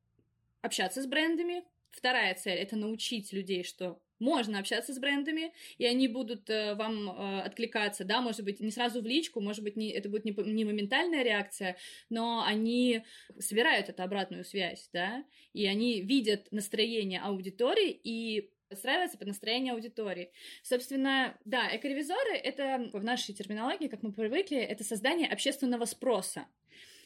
общаться 0.62 1.02
с 1.02 1.06
брендами, 1.06 1.64
вторая 1.90 2.34
цель— 2.34 2.58
это 2.58 2.76
научить 2.76 3.32
людей, 3.32 3.64
что 3.64 4.00
можно 4.20 4.58
общаться 4.58 4.92
с 4.92 4.98
брендами, 4.98 5.52
и 5.78 5.86
они 5.86 6.06
будут 6.06 6.48
э, 6.50 6.74
вам 6.74 7.08
э, 7.08 7.40
откликаться, 7.40 8.04
да, 8.04 8.20
может 8.20 8.44
быть, 8.44 8.60
не 8.60 8.70
сразу 8.70 9.00
в 9.00 9.06
личку, 9.06 9.40
может 9.40 9.64
быть, 9.64 9.76
не, 9.76 9.90
это 9.90 10.08
будет 10.08 10.24
не, 10.24 10.32
не 10.32 10.64
моментальная 10.64 11.22
реакция, 11.22 11.76
но 12.10 12.44
они 12.46 13.02
собирают 13.38 13.88
эту 13.88 14.02
обратную 14.02 14.44
связь, 14.44 14.90
да, 14.92 15.24
и 15.54 15.66
они 15.66 16.02
видят 16.02 16.48
настроение 16.52 17.20
аудитории 17.20 17.98
и 18.04 18.50
подстраивается 18.70 19.18
под 19.18 19.28
настроение 19.28 19.74
аудитории. 19.74 20.32
Собственно, 20.62 21.36
да, 21.44 21.68
экоревизоры— 21.76 22.34
это 22.42 22.88
в 22.92 23.04
нашей 23.04 23.34
терминологии, 23.34 23.88
как 23.88 24.02
мы 24.02 24.12
привыкли, 24.12 24.58
это 24.58 24.84
создание 24.84 25.28
общественного 25.28 25.84
спроса. 25.84 26.46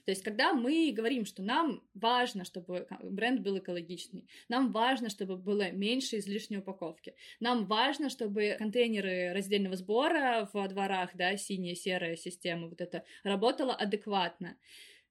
То 0.05 0.11
есть, 0.11 0.23
когда 0.23 0.53
мы 0.53 0.93
говорим, 0.95 1.25
что 1.25 1.43
нам 1.43 1.83
важно, 1.95 2.45
чтобы 2.45 2.87
бренд 3.03 3.41
был 3.41 3.57
экологичный, 3.57 4.29
нам 4.51 4.71
важно, 4.71 5.09
чтобы 5.09 5.39
было 5.39 5.71
меньше 5.71 6.19
излишней 6.19 6.59
упаковки, 6.59 7.15
нам 7.41 7.65
важно, 7.65 8.11
чтобы 8.11 8.57
контейнеры 8.59 9.33
раздельного 9.33 9.77
сбора 9.77 10.51
в 10.53 10.69
дворах, 10.69 11.13
да, 11.15 11.39
синяя, 11.39 11.75
серая 11.75 12.17
система, 12.17 12.69
вот 12.69 12.83
это 12.83 13.05
работала 13.23 13.75
адекватно. 13.75 14.59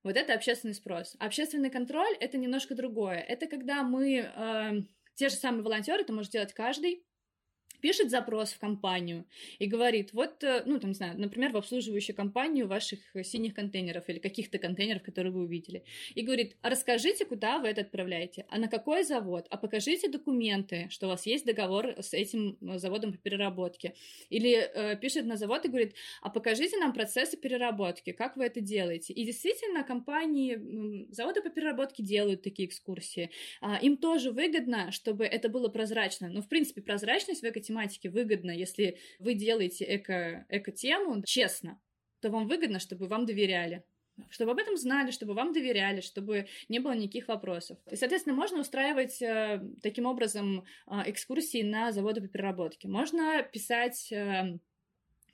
Вот 0.03 0.15
это 0.15 0.33
общественный 0.35 0.75
спрос. 0.75 1.15
Общественный 1.17 1.71
контроль— 1.71 2.15
это 2.19 2.37
немножко 2.37 2.75
другое. 2.75 3.19
Это 3.19 3.47
когда 3.47 3.81
мы 3.83 4.17
э, 4.17 4.81
те 5.15 5.29
же 5.29 5.35
самые 5.35 5.63
волонтеры, 5.63 6.01
это 6.01 6.13
может 6.13 6.31
делать 6.31 6.53
каждый, 6.53 7.05
пишет 7.83 8.09
запрос 8.09 8.53
в 8.53 8.59
компанию 8.59 9.25
и 9.59 9.65
говорит, 9.65 10.13
вот, 10.13 10.41
э, 10.41 10.63
ну, 10.65 10.79
там, 10.79 10.91
не 10.91 10.95
знаю, 10.95 11.19
например, 11.19 11.51
в 11.51 11.57
обслуживающую 11.57 12.15
компанию 12.15 12.65
ваших 12.65 12.99
синих 13.23 13.53
контейнеров 13.53 14.07
или 14.07 14.19
каких-то 14.19 14.57
контейнеров, 14.57 15.03
которые 15.03 15.33
вы 15.33 15.41
увидели, 15.41 15.83
и 16.15 16.21
говорит, 16.21 16.55
а 16.61 16.69
расскажите, 16.69 17.25
куда 17.25 17.59
вы 17.59 17.67
это 17.67 17.81
отправляете, 17.81 18.45
а 18.47 18.57
на 18.57 18.69
какой 18.69 19.03
завод, 19.03 19.47
а 19.49 19.57
покажите 19.57 20.07
документы, 20.07 20.87
что 20.91 21.07
у 21.07 21.09
вас 21.09 21.25
есть 21.25 21.45
договор 21.45 21.87
с 21.99 22.13
этим 22.13 22.57
э, 22.61 22.77
заводом 22.77 23.11
по 23.11 23.17
переработке. 23.17 23.95
Или 24.29 24.53
э, 24.53 24.95
пишет 24.95 25.25
на 25.25 25.35
завод 25.35 25.65
и 25.65 25.67
говорит, 25.67 25.93
а 26.21 26.29
покажите 26.29 26.77
нам 26.77 26.93
процессы 26.93 27.35
переработки, 27.35 28.13
как 28.13 28.37
вы 28.37 28.45
это 28.45 28.61
делаете. 28.61 29.11
И 29.11 29.25
действительно, 29.25 29.83
компании, 29.83 31.05
заводы 31.11 31.41
по 31.41 31.49
переработке 31.49 32.01
делают 32.01 32.43
такие 32.43 32.69
экскурсии. 32.69 33.29
А, 33.59 33.77
им 33.81 33.97
тоже 33.97 34.31
выгодно, 34.31 34.91
чтобы 34.91 35.25
это 35.25 35.49
было 35.49 35.67
прозрачно. 35.67 36.29
Но, 36.29 36.41
в 36.41 36.47
принципе, 36.47 36.81
прозрачность 36.81 37.41
в 37.41 37.45
экотематике 37.45 37.72
тематике 37.73 38.09
выгодно, 38.09 38.51
если 38.51 38.97
вы 39.19 39.33
делаете 39.33 39.85
эко, 39.87 40.45
эко-тему 40.49 41.23
честно, 41.25 41.79
то 42.21 42.29
вам 42.29 42.47
выгодно, 42.47 42.79
чтобы 42.79 43.07
вам 43.07 43.25
доверяли 43.25 43.83
чтобы 44.29 44.51
об 44.51 44.59
этом 44.59 44.77
знали, 44.77 45.09
чтобы 45.09 45.33
вам 45.33 45.53
доверяли, 45.53 46.01
чтобы 46.01 46.47
не 46.69 46.77
было 46.77 46.93
никаких 46.93 47.27
вопросов. 47.27 47.79
И, 47.89 47.95
соответственно, 47.95 48.35
можно 48.35 48.59
устраивать 48.59 49.19
э, 49.23 49.59
таким 49.81 50.05
образом 50.05 50.65
э, 50.85 51.01
экскурсии 51.07 51.63
на 51.63 51.91
заводы 51.91 52.21
по 52.21 52.27
переработке. 52.27 52.87
Можно 52.87 53.41
писать 53.41 54.11
э, 54.11 54.59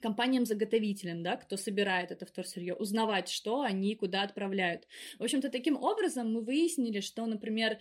компаниям-заготовителям, 0.00 1.22
да, 1.22 1.36
кто 1.36 1.58
собирает 1.58 2.10
это 2.10 2.24
вторсырье, 2.24 2.74
узнавать, 2.74 3.28
что 3.28 3.60
они 3.60 3.94
куда 3.96 4.22
отправляют. 4.22 4.86
В 5.18 5.24
общем-то, 5.24 5.50
таким 5.50 5.76
образом 5.76 6.32
мы 6.32 6.40
выяснили, 6.40 7.00
что, 7.00 7.26
например, 7.26 7.78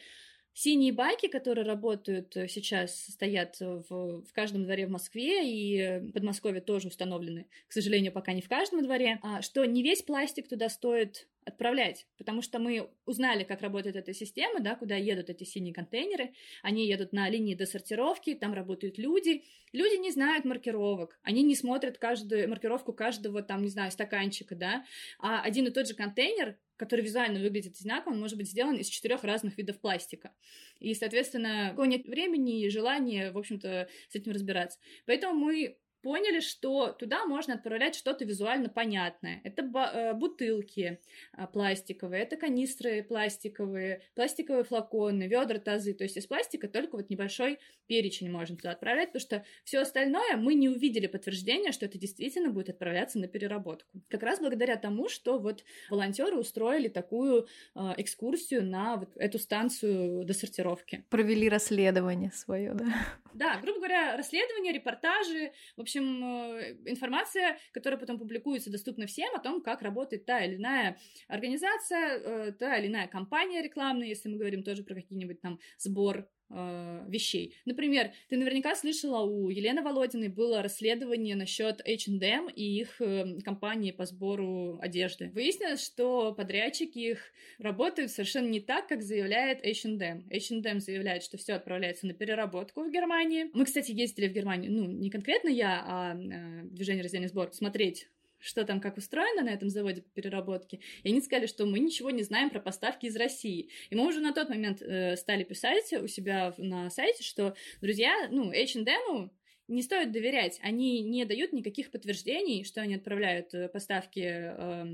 Синие 0.62 0.91
байки, 0.91 1.30
которые 1.30 1.65
работают 1.65 2.36
э, 2.36 2.50
сейчас, 2.50 2.93
стоят 2.93 3.62
в, 3.62 4.24
в 4.24 4.34
каждом 4.34 4.65
дворе 4.65 4.88
в 4.88 4.89
Москве, 4.89 5.50
и 5.50 6.00
в 6.00 6.12
Подмосковье 6.12 6.60
тоже 6.60 6.89
установлены, 6.89 7.48
к 7.69 7.72
сожалению, 7.72 8.12
пока 8.12 8.34
не 8.34 8.41
в 8.41 8.50
каждом 8.50 8.84
дворе, 8.84 9.19
а, 9.24 9.41
что 9.41 9.63
не 9.63 9.84
весь 9.84 10.02
пластик 10.02 10.50
туда 10.50 10.67
стоит 10.67 11.30
отправлять, 11.45 12.08
потому 12.17 12.41
что 12.41 12.60
мы 12.60 12.89
узнали, 13.06 13.45
как 13.45 13.62
работает 13.62 13.95
эта 13.95 14.13
система, 14.13 14.60
да, 14.60 14.76
куда 14.76 14.98
едут 14.98 15.30
эти 15.30 15.45
синие 15.45 15.74
контейнеры, 15.74 16.34
они 16.62 16.86
едут 16.88 17.13
на 17.13 17.30
линии 17.30 17.56
досортировки, 17.56 18.34
там 18.34 18.54
работают 18.54 18.98
люди, 18.98 19.45
люди 19.72 19.95
не 19.95 20.12
знают 20.12 20.43
маркировок, 20.43 21.17
они 21.24 21.41
не 21.41 21.56
смотрят 21.56 22.00
каждую 22.00 22.50
маркировку 22.50 22.91
каждого, 22.91 23.41
там, 23.43 23.62
не 23.62 23.69
знаю, 23.69 23.91
стаканчика, 23.91 24.56
да, 24.56 24.86
а 25.19 25.41
один 25.41 25.67
и 25.67 25.72
тот 25.72 25.88
же 25.88 25.93
контейнер 25.93 26.58
который 26.80 27.02
визуально 27.02 27.42
выглядит 27.42 27.76
одинаково, 27.76 28.13
он 28.13 28.22
может 28.22 28.38
быть 28.38 28.50
сделан 28.50 28.78
из 28.78 28.88
четырех 28.88 29.26
разных 29.26 29.58
видов 29.58 29.82
пластика. 29.82 30.32
И, 30.80 30.94
соответственно, 30.96 31.76
нет 31.78 32.08
времени 32.08 32.63
и 32.63 32.70
желания, 32.70 33.32
в 33.32 33.38
общем-то, 33.38 33.89
с 34.08 34.15
этим 34.15 34.32
разбираться. 34.32 34.80
Поэтому 35.06 35.34
мы 35.34 35.78
поняли, 36.02 36.40
что 36.40 36.92
туда 36.92 37.26
можно 37.26 37.56
отправлять 37.56 37.96
что-то 37.96 38.26
визуально 38.26 38.70
понятное. 38.70 39.42
Это 39.44 39.64
э, 39.64 40.14
бутылки 40.14 41.00
а, 41.34 41.48
пластиковые, 41.48 42.24
это 42.24 42.38
канистры 42.38 43.04
пластиковые, 43.04 44.02
пластиковые 44.16 44.64
флаконы, 44.64 45.28
ведра, 45.28 45.60
тазы. 45.60 45.94
То 45.94 46.04
есть 46.04 46.18
из 46.18 46.28
пластика 46.28 46.68
только 46.68 46.98
вот 46.98 47.10
небольшой 47.10 47.60
перечень 47.88 48.30
можно 48.30 48.56
туда 48.56 48.72
отправлять, 48.72 49.10
потому 49.10 49.22
что 49.22 49.46
все 49.64 49.80
остальное 49.80 50.38
мы 50.38 50.54
не 50.54 50.70
увидели 50.70 51.08
подтверждения, 51.08 51.72
что 51.72 51.86
это 51.86 51.98
действительно 51.98 52.50
будет 52.52 52.70
отправляться 52.70 53.20
на 53.20 53.28
переработку. 53.28 54.02
Как 54.10 54.24
раз 54.24 54.40
благодаря 54.40 54.78
тому, 54.78 55.10
что 55.10 55.40
вот 55.40 55.64
волонтеры 55.90 56.38
устроили 56.38 56.88
такую 56.88 57.48
э, 57.76 57.80
экскурсию 57.98 58.64
на 58.64 58.98
вот 58.98 59.10
эту 59.16 59.40
станцию 59.40 60.24
досортировки. 60.26 61.04
Провели 61.10 61.50
расследование 61.50 62.32
свое, 62.32 62.74
да? 62.74 62.86
Да, 63.34 63.60
грубо 63.60 63.80
говоря, 63.80 64.18
расследование, 64.18 64.74
репортажи, 64.74 65.52
в 65.78 65.82
общем, 65.82 66.24
э, 66.24 66.78
информация, 66.86 67.58
которая 67.72 68.00
потом 68.00 68.18
публикуется, 68.18 68.72
доступна 68.72 69.06
всем 69.08 69.34
о 69.36 69.39
том, 69.39 69.62
как 69.62 69.82
работает 69.82 70.26
та 70.26 70.39
или 70.39 70.56
иная 70.56 70.98
организация, 71.28 72.20
э, 72.20 72.52
та 72.54 72.78
или 72.78 72.88
иная 72.88 73.08
компания 73.08 73.62
рекламная, 73.62 74.08
если 74.08 74.30
мы 74.30 74.38
говорим 74.38 74.63
тоже 74.63 74.84
про 74.84 74.96
какие-нибудь 74.96 75.42
там 75.42 75.60
сбор 75.78 76.28
э, 76.50 77.06
вещей. 77.08 77.56
Например, 77.66 78.12
ты 78.30 78.38
наверняка 78.38 78.76
слышала, 78.76 79.24
у 79.24 79.50
Елены 79.50 79.82
Володиной 79.82 80.30
было 80.30 80.62
расследование 80.62 81.36
насчет 81.36 81.82
H&M 81.82 82.50
и 82.50 82.80
их 82.80 83.02
э, 83.02 83.40
компании 83.44 83.92
по 83.92 84.06
сбору 84.06 84.80
одежды. 84.82 85.32
Выяснилось, 85.34 85.84
что 85.84 86.34
подрядчики 86.34 87.00
их 87.00 87.20
работают 87.60 88.12
совершенно 88.12 88.48
не 88.48 88.60
так, 88.60 88.88
как 88.88 89.02
заявляет 89.02 89.66
H&M. 89.66 90.28
H&M 90.30 90.80
заявляет, 90.80 91.24
что 91.24 91.38
все 91.38 91.54
отправляется 91.54 92.08
на 92.08 92.14
переработку 92.14 92.84
в 92.84 92.92
Германии. 92.92 93.50
Мы, 93.54 93.66
кстати, 93.66 93.92
ездили 93.92 94.28
в 94.28 94.34
Германию, 94.34 94.72
ну, 94.72 94.86
не 94.86 95.10
конкретно 95.10 95.50
я, 95.50 95.84
а 95.86 96.16
э, 96.16 96.64
движение 96.66 97.04
раздельный 97.04 97.28
сбор, 97.30 97.52
смотреть 97.54 98.08
что 98.39 98.65
там, 98.65 98.80
как 98.80 98.97
устроено 98.97 99.43
на 99.43 99.49
этом 99.49 99.69
заводе 99.69 100.02
по 100.02 100.10
переработке, 100.10 100.80
и 101.04 101.10
они 101.10 101.21
сказали, 101.21 101.47
что 101.47 101.65
мы 101.65 101.80
ничего 101.80 102.10
не 102.10 102.23
знаем 102.23 102.49
про 102.49 102.60
поставки 102.60 103.06
из 103.06 103.15
России. 103.15 103.69
И 103.89 103.95
мы 103.95 104.08
уже 104.08 104.19
на 104.19 104.34
тот 104.34 104.49
момент 104.49 104.82
э, 104.82 105.15
стали 105.15 105.43
писать 105.43 105.91
у 105.93 106.08
себя 106.08 106.54
на 106.58 106.89
сайте, 106.89 107.23
что, 107.23 107.56
друзья, 107.82 108.30
ну, 108.32 108.52
H&M 108.52 109.32
не 109.67 109.84
стоит 109.84 110.12
доверять. 110.12 110.60
Они 110.63 111.02
не 111.02 111.25
дают 111.25 111.54
никаких 111.54 111.91
подтверждений, 111.91 112.63
что 112.63 112.82
они 112.82 112.95
отправляют 112.95 113.54
э, 113.54 113.69
поставки 113.69 114.25
э, 114.25 114.86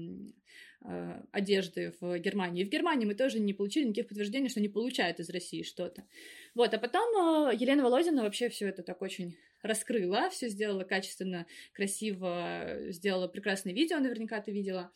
одежды 1.32 1.94
в 2.00 2.18
Германию. 2.20 2.64
И 2.64 2.68
в 2.68 2.72
Германии 2.72 3.06
мы 3.06 3.16
тоже 3.16 3.40
не 3.40 3.54
получили 3.54 3.86
никаких 3.86 4.08
подтверждений, 4.08 4.50
что 4.50 4.60
они 4.60 4.70
получают 4.70 5.20
из 5.20 5.30
России 5.30 5.64
что-то. 5.64 6.04
Вот, 6.54 6.74
а 6.74 6.78
потом 6.78 7.50
э, 7.50 7.56
Елена 7.56 7.84
Володина 7.84 8.24
вообще 8.24 8.50
все 8.50 8.68
это 8.68 8.84
так 8.84 9.02
очень 9.02 9.36
раскрыла, 9.62 10.30
все 10.30 10.48
сделала 10.48 10.84
качественно, 10.84 11.46
красиво, 11.74 12.78
сделала 12.90 13.28
прекрасное 13.28 13.74
видео, 13.74 14.00
наверняка 14.00 14.40
ты 14.42 14.52
видела. 14.52 14.92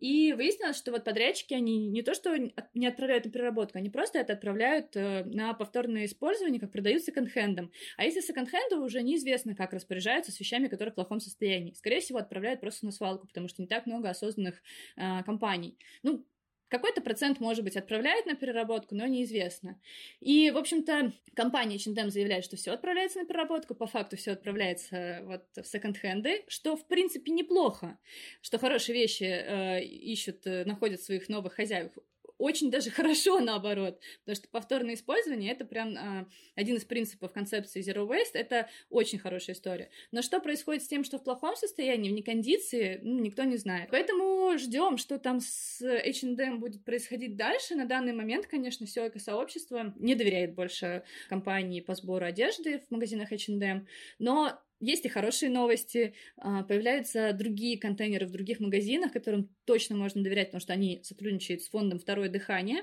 И 0.00 0.32
выяснилось, 0.32 0.76
что 0.76 0.92
вот 0.92 1.04
подрядчики, 1.04 1.54
они 1.54 1.88
не 1.88 2.02
то 2.02 2.14
что 2.14 2.36
не 2.74 2.86
отправляют 2.86 3.24
на 3.24 3.30
переработку, 3.30 3.78
они 3.78 3.90
просто 3.90 4.18
это 4.18 4.32
отправляют 4.32 4.96
э, 4.96 5.24
на 5.24 5.54
повторное 5.54 6.06
использование, 6.06 6.60
как 6.60 6.72
продают 6.72 7.02
секонд-хендом. 7.02 7.70
А 7.96 8.04
если 8.04 8.20
секонд-хенду 8.20 8.82
уже 8.82 9.02
неизвестно, 9.02 9.54
как 9.54 9.72
распоряжаются 9.72 10.32
с 10.32 10.40
вещами, 10.40 10.68
которые 10.68 10.92
в 10.92 10.94
плохом 10.94 11.20
состоянии. 11.20 11.72
Скорее 11.74 12.00
всего, 12.00 12.18
отправляют 12.18 12.60
просто 12.60 12.86
на 12.86 12.92
свалку, 12.92 13.26
потому 13.26 13.48
что 13.48 13.62
не 13.62 13.68
так 13.68 13.86
много 13.86 14.10
осознанных 14.10 14.62
э, 14.96 15.22
компаний. 15.24 15.78
Ну, 16.02 16.24
какой-то 16.68 17.00
процент, 17.00 17.40
может 17.40 17.64
быть, 17.64 17.76
отправляют 17.76 18.26
на 18.26 18.34
переработку, 18.34 18.94
но 18.94 19.06
неизвестно. 19.06 19.80
И, 20.20 20.50
в 20.50 20.56
общем-то, 20.56 21.12
компания 21.34 21.76
H&M 21.76 22.10
заявляет, 22.10 22.44
что 22.44 22.56
все 22.56 22.72
отправляется 22.72 23.20
на 23.20 23.26
переработку, 23.26 23.74
по 23.74 23.86
факту 23.86 24.16
все 24.16 24.32
отправляется 24.32 25.20
вот 25.24 25.44
в 25.56 25.66
секонд-хенды, 25.66 26.44
что, 26.48 26.76
в 26.76 26.86
принципе, 26.86 27.32
неплохо, 27.32 27.98
что 28.40 28.58
хорошие 28.58 28.94
вещи 28.94 29.24
э, 29.24 29.84
ищут, 29.84 30.46
э, 30.46 30.64
находят 30.64 31.00
своих 31.00 31.28
новых 31.28 31.54
хозяев 31.54 31.92
очень 32.38 32.70
даже 32.70 32.90
хорошо 32.90 33.40
наоборот, 33.40 34.00
потому 34.24 34.36
что 34.36 34.48
повторное 34.48 34.94
использование 34.94 35.52
это 35.52 35.64
прям 35.64 35.96
а, 35.96 36.26
один 36.54 36.76
из 36.76 36.84
принципов 36.84 37.32
концепции 37.32 37.82
Zero 37.82 38.08
Waste, 38.08 38.34
это 38.34 38.68
очень 38.90 39.18
хорошая 39.18 39.56
история. 39.56 39.90
Но 40.12 40.22
что 40.22 40.40
происходит 40.40 40.82
с 40.82 40.88
тем, 40.88 41.04
что 41.04 41.18
в 41.18 41.24
плохом 41.24 41.56
состоянии, 41.56 42.10
в 42.10 42.14
некондиции, 42.14 43.00
ну, 43.02 43.20
никто 43.20 43.44
не 43.44 43.56
знает. 43.56 43.88
Поэтому 43.90 44.56
ждем, 44.58 44.98
что 44.98 45.18
там 45.18 45.40
с 45.40 45.80
H&M 45.82 46.60
будет 46.60 46.84
происходить 46.84 47.36
дальше. 47.36 47.74
На 47.74 47.86
данный 47.86 48.12
момент, 48.12 48.46
конечно, 48.46 48.86
все 48.86 49.08
эко-сообщество 49.08 49.94
не 49.96 50.14
доверяет 50.14 50.54
больше 50.54 51.04
компании 51.28 51.80
по 51.80 51.94
сбору 51.94 52.24
одежды 52.24 52.80
в 52.80 52.90
магазинах 52.90 53.32
H&M, 53.32 53.86
но 54.18 54.60
есть 54.84 55.04
и 55.04 55.08
хорошие 55.08 55.50
новости, 55.50 56.14
а, 56.36 56.62
появляются 56.62 57.32
другие 57.32 57.78
контейнеры 57.78 58.26
в 58.26 58.30
других 58.30 58.60
магазинах, 58.60 59.12
которым 59.12 59.48
точно 59.64 59.96
можно 59.96 60.22
доверять, 60.22 60.48
потому 60.48 60.60
что 60.60 60.72
они 60.72 61.00
сотрудничают 61.02 61.62
с 61.62 61.68
фондом 61.68 61.98
«Второе 61.98 62.28
дыхание». 62.28 62.82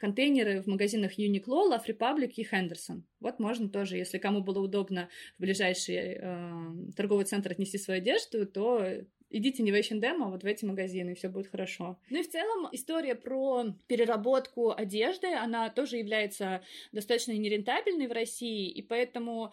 Контейнеры 0.00 0.62
в 0.62 0.66
магазинах 0.66 1.18
Uniqlo, 1.18 1.70
Love 1.70 1.86
Republic 1.86 2.32
и 2.36 2.44
Henderson. 2.44 3.02
Вот 3.20 3.38
можно 3.38 3.68
тоже, 3.68 3.96
если 3.96 4.18
кому 4.18 4.42
было 4.42 4.60
удобно 4.60 5.08
в 5.38 5.42
ближайший 5.42 6.18
э, 6.18 6.92
торговый 6.96 7.24
центр 7.24 7.52
отнести 7.52 7.78
свою 7.78 8.00
одежду, 8.00 8.46
то 8.46 9.04
идите 9.32 9.62
не 9.62 9.72
в 9.72 9.74
H&M, 9.74 10.22
а 10.22 10.28
вот 10.28 10.42
в 10.42 10.46
эти 10.46 10.64
магазины, 10.64 11.10
и 11.10 11.14
все 11.14 11.28
будет 11.28 11.48
хорошо. 11.48 11.98
Ну 12.10 12.20
и 12.20 12.22
в 12.22 12.30
целом 12.30 12.68
история 12.72 13.14
про 13.14 13.64
переработку 13.86 14.70
одежды, 14.70 15.34
она 15.34 15.70
тоже 15.70 15.96
является 15.96 16.62
достаточно 16.92 17.32
нерентабельной 17.32 18.06
в 18.06 18.12
России, 18.12 18.70
и 18.70 18.82
поэтому 18.82 19.52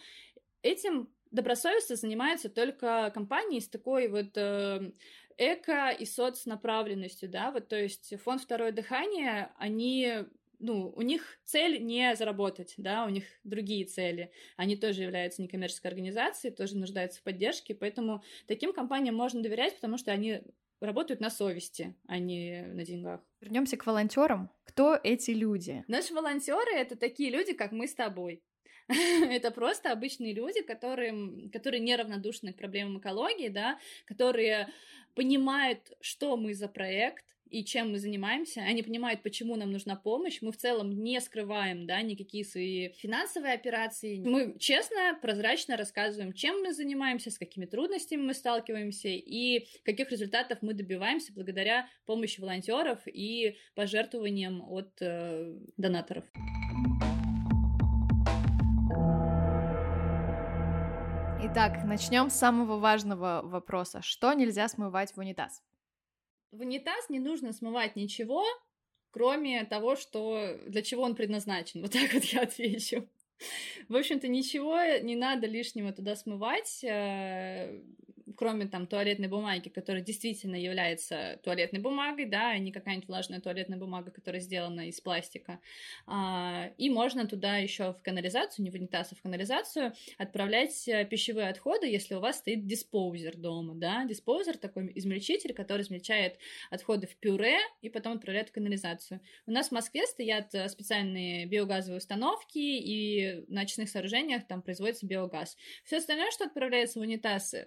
этим 0.61 1.09
добросовестно 1.31 1.95
занимаются 1.95 2.49
только 2.49 3.11
компании 3.13 3.59
с 3.59 3.69
такой 3.69 4.07
вот 4.07 4.35
э, 4.35 4.91
эко 5.37 5.89
и 5.89 6.05
соцнаправленностью, 6.05 7.29
да, 7.29 7.51
вот, 7.51 7.67
то 7.67 7.81
есть 7.81 8.13
фонд 8.21 8.41
«Второе 8.41 8.71
дыхание», 8.71 9.51
они 9.57 10.25
ну, 10.59 10.93
у 10.95 11.01
них 11.01 11.39
цель 11.45 11.83
не 11.83 12.15
заработать, 12.15 12.73
да, 12.77 13.05
у 13.05 13.09
них 13.09 13.23
другие 13.43 13.85
цели. 13.85 14.31
Они 14.57 14.75
тоже 14.75 15.03
являются 15.03 15.41
некоммерческой 15.41 15.89
организацией, 15.89 16.53
тоже 16.53 16.75
нуждаются 16.75 17.19
в 17.19 17.23
поддержке, 17.23 17.73
поэтому 17.73 18.23
таким 18.45 18.73
компаниям 18.73 19.15
можно 19.15 19.41
доверять, 19.41 19.75
потому 19.75 19.97
что 19.97 20.11
они 20.11 20.41
работают 20.81 21.21
на 21.21 21.29
совести, 21.29 21.95
а 22.07 22.19
не 22.19 22.61
на 22.73 22.85
деньгах. 22.85 23.21
Вернемся 23.41 23.77
к 23.77 23.85
волонтерам. 23.85 24.49
Кто 24.65 24.99
эти 25.01 25.31
люди? 25.31 25.83
Наши 25.87 26.13
волонтеры 26.13 26.73
это 26.73 26.95
такие 26.95 27.31
люди, 27.31 27.53
как 27.53 27.71
мы 27.71 27.87
с 27.87 27.95
тобой. 27.95 28.43
это 29.29 29.51
просто 29.51 29.91
обычные 29.91 30.33
люди, 30.33 30.61
которые, 30.61 31.49
которые 31.51 31.79
неравнодушны 31.79 32.53
к 32.53 32.57
проблемам 32.57 32.99
экологии, 32.99 33.49
да, 33.49 33.79
которые 34.05 34.69
понимают, 35.15 35.79
что 36.01 36.37
мы 36.37 36.53
за 36.53 36.67
проект, 36.67 37.25
и 37.49 37.63
чем 37.63 37.91
мы 37.91 37.97
занимаемся, 37.97 38.61
они 38.61 38.83
понимают, 38.83 39.23
почему 39.23 39.55
нам 39.55 39.71
нужна 39.71 39.95
помощь, 39.95 40.39
мы 40.41 40.51
в 40.51 40.57
целом 40.57 40.91
не 41.03 41.19
скрываем, 41.19 41.87
да, 41.87 42.01
никакие 42.01 42.45
свои 42.45 42.89
финансовые 42.89 43.53
операции, 43.53 44.19
мы 44.19 44.55
честно, 44.59 45.17
прозрачно 45.19 45.75
рассказываем, 45.75 46.33
чем 46.33 46.61
мы 46.61 46.73
занимаемся, 46.73 47.31
с 47.31 47.39
какими 47.39 47.65
трудностями 47.65 48.21
мы 48.21 48.33
сталкиваемся 48.35 49.09
и 49.09 49.67
каких 49.83 50.11
результатов 50.11 50.59
мы 50.61 50.73
добиваемся 50.73 51.33
благодаря 51.33 51.87
помощи 52.05 52.39
волонтеров 52.39 52.99
и 53.07 53.57
пожертвованиям 53.73 54.61
от 54.61 54.91
э, 55.01 55.55
донаторов. 55.77 56.25
Итак, 61.51 61.83
начнем 61.83 62.29
с 62.29 62.35
самого 62.35 62.77
важного 62.77 63.41
вопроса. 63.43 64.03
Что 64.03 64.33
нельзя 64.33 64.67
смывать 64.67 65.13
в 65.13 65.17
унитаз? 65.17 65.63
В 66.51 66.61
унитаз 66.61 67.09
не 67.09 67.19
нужно 67.19 67.53
смывать 67.53 67.95
ничего, 67.95 68.45
кроме 69.09 69.65
того, 69.65 69.95
что 69.95 70.59
для 70.67 70.83
чего 70.83 71.01
он 71.01 71.15
предназначен. 71.15 71.81
Вот 71.81 71.91
так 71.91 72.13
вот 72.13 72.23
я 72.25 72.41
отвечу. 72.41 73.09
В 73.87 73.95
общем-то, 73.95 74.27
ничего 74.27 74.79
не 75.01 75.15
надо 75.15 75.47
лишнего 75.47 75.91
туда 75.91 76.15
смывать. 76.15 76.85
Кроме 78.35 78.67
там 78.67 78.87
туалетной 78.87 79.27
бумаги, 79.27 79.69
которая 79.69 80.01
действительно 80.01 80.55
является 80.55 81.39
туалетной 81.43 81.79
бумагой, 81.79 82.25
да, 82.25 82.51
а 82.51 82.57
не 82.57 82.71
какая-нибудь 82.71 83.07
влажная 83.07 83.39
туалетная 83.39 83.77
бумага, 83.77 84.11
которая 84.11 84.41
сделана 84.41 84.87
из 84.87 84.99
пластика. 85.01 85.59
А, 86.05 86.71
и 86.77 86.89
можно 86.89 87.27
туда 87.27 87.57
еще 87.57 87.93
в 87.93 88.01
канализацию, 88.01 88.63
не 88.63 88.71
в 88.71 88.75
унитаз, 88.75 89.11
а 89.11 89.15
в 89.15 89.21
канализацию 89.21 89.93
отправлять 90.17 90.87
э, 90.87 91.05
пищевые 91.05 91.49
отходы, 91.49 91.87
если 91.87 92.15
у 92.15 92.19
вас 92.19 92.37
стоит 92.39 92.65
диспоузер 92.65 93.37
дома, 93.37 93.75
да. 93.75 94.05
Диспоузер 94.05 94.57
такой 94.57 94.91
измельчитель, 94.95 95.53
который 95.53 95.81
измельчает 95.81 96.37
отходы 96.69 97.07
в 97.07 97.15
пюре 97.17 97.57
и 97.81 97.89
потом 97.89 98.13
отправляет 98.13 98.49
в 98.49 98.51
канализацию. 98.51 99.21
У 99.45 99.51
нас 99.51 99.69
в 99.69 99.71
Москве 99.71 100.05
стоят 100.07 100.53
э, 100.53 100.67
специальные 100.69 101.45
биогазовые 101.45 101.97
установки, 101.97 102.57
и 102.57 103.45
на 103.47 103.61
очных 103.61 103.89
сооружениях 103.89 104.47
там 104.47 104.61
производится 104.61 105.05
биогаз. 105.05 105.57
Все 105.83 105.97
остальное, 105.97 106.31
что 106.31 106.45
отправляется 106.45 106.99
в 106.99 107.01
унитаз, 107.01 107.53
э, 107.53 107.65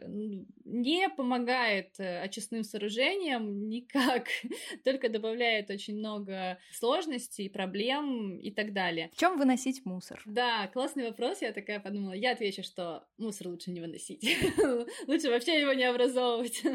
не 0.65 1.09
помогает 1.09 1.99
э, 1.99 2.21
очистным 2.23 2.65
сооружениям 2.65 3.69
никак, 3.69 4.29
только 4.85 5.09
добавляет 5.09 5.71
очень 5.71 5.99
много 5.99 6.59
сложностей, 6.73 7.51
проблем 7.51 8.39
и 8.39 8.51
так 8.51 8.73
далее. 8.73 9.11
В 9.13 9.19
чем 9.19 9.39
выносить 9.39 9.85
мусор? 9.85 10.23
Да, 10.27 10.69
классный 10.69 11.07
вопрос, 11.07 11.43
я 11.43 11.53
такая 11.53 11.81
подумала. 11.81 12.13
Я 12.13 12.33
отвечу, 12.33 12.63
что 12.63 13.07
мусор 13.19 13.49
лучше 13.49 13.71
не 13.71 13.81
выносить. 13.81 14.23
Лучше 15.07 15.29
вообще 15.29 15.61
его 15.61 15.73
не 15.73 15.85
образовывать. 15.85 16.63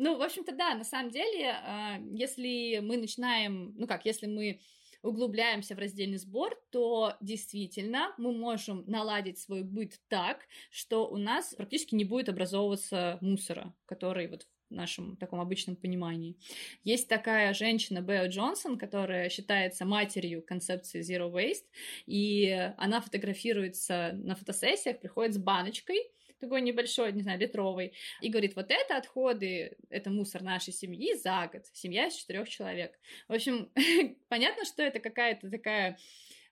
Ну, 0.00 0.16
в 0.16 0.22
общем-то, 0.22 0.52
да, 0.52 0.76
на 0.76 0.84
самом 0.84 1.10
деле, 1.10 1.50
а, 1.50 1.98
если 2.12 2.78
мы 2.78 2.98
начинаем, 2.98 3.74
ну 3.76 3.88
как, 3.88 4.06
если 4.06 4.28
мы 4.28 4.60
углубляемся 5.02 5.74
в 5.74 5.78
раздельный 5.78 6.18
сбор, 6.18 6.54
то 6.70 7.14
действительно 7.20 8.14
мы 8.18 8.32
можем 8.32 8.84
наладить 8.86 9.38
свой 9.38 9.62
быт 9.62 10.00
так, 10.08 10.46
что 10.70 11.08
у 11.08 11.16
нас 11.16 11.54
практически 11.54 11.94
не 11.94 12.04
будет 12.04 12.28
образовываться 12.28 13.18
мусора, 13.20 13.74
который 13.86 14.28
вот 14.28 14.46
в 14.70 14.74
нашем 14.74 15.16
таком 15.16 15.40
обычном 15.40 15.76
понимании. 15.76 16.36
Есть 16.84 17.08
такая 17.08 17.54
женщина 17.54 18.00
Бео 18.00 18.26
Джонсон, 18.26 18.78
которая 18.78 19.28
считается 19.30 19.84
матерью 19.84 20.42
концепции 20.42 21.00
Zero 21.00 21.32
Waste, 21.32 21.64
и 22.06 22.72
она 22.76 23.00
фотографируется 23.00 24.10
на 24.12 24.34
фотосессиях, 24.34 25.00
приходит 25.00 25.34
с 25.34 25.38
баночкой, 25.38 25.98
такой 26.40 26.60
небольшой, 26.60 27.12
не 27.12 27.22
знаю, 27.22 27.38
литровый, 27.38 27.92
и 28.20 28.28
говорит, 28.28 28.56
вот 28.56 28.70
это 28.70 28.96
отходы, 28.96 29.76
это 29.90 30.10
мусор 30.10 30.42
нашей 30.42 30.72
семьи 30.72 31.14
за 31.14 31.48
год, 31.52 31.64
семья 31.72 32.06
из 32.06 32.14
четырех 32.14 32.48
человек. 32.48 32.98
В 33.28 33.32
общем, 33.32 33.70
понятно, 34.28 34.64
что 34.64 34.82
это 34.82 35.00
какая-то 35.00 35.50
такая 35.50 35.98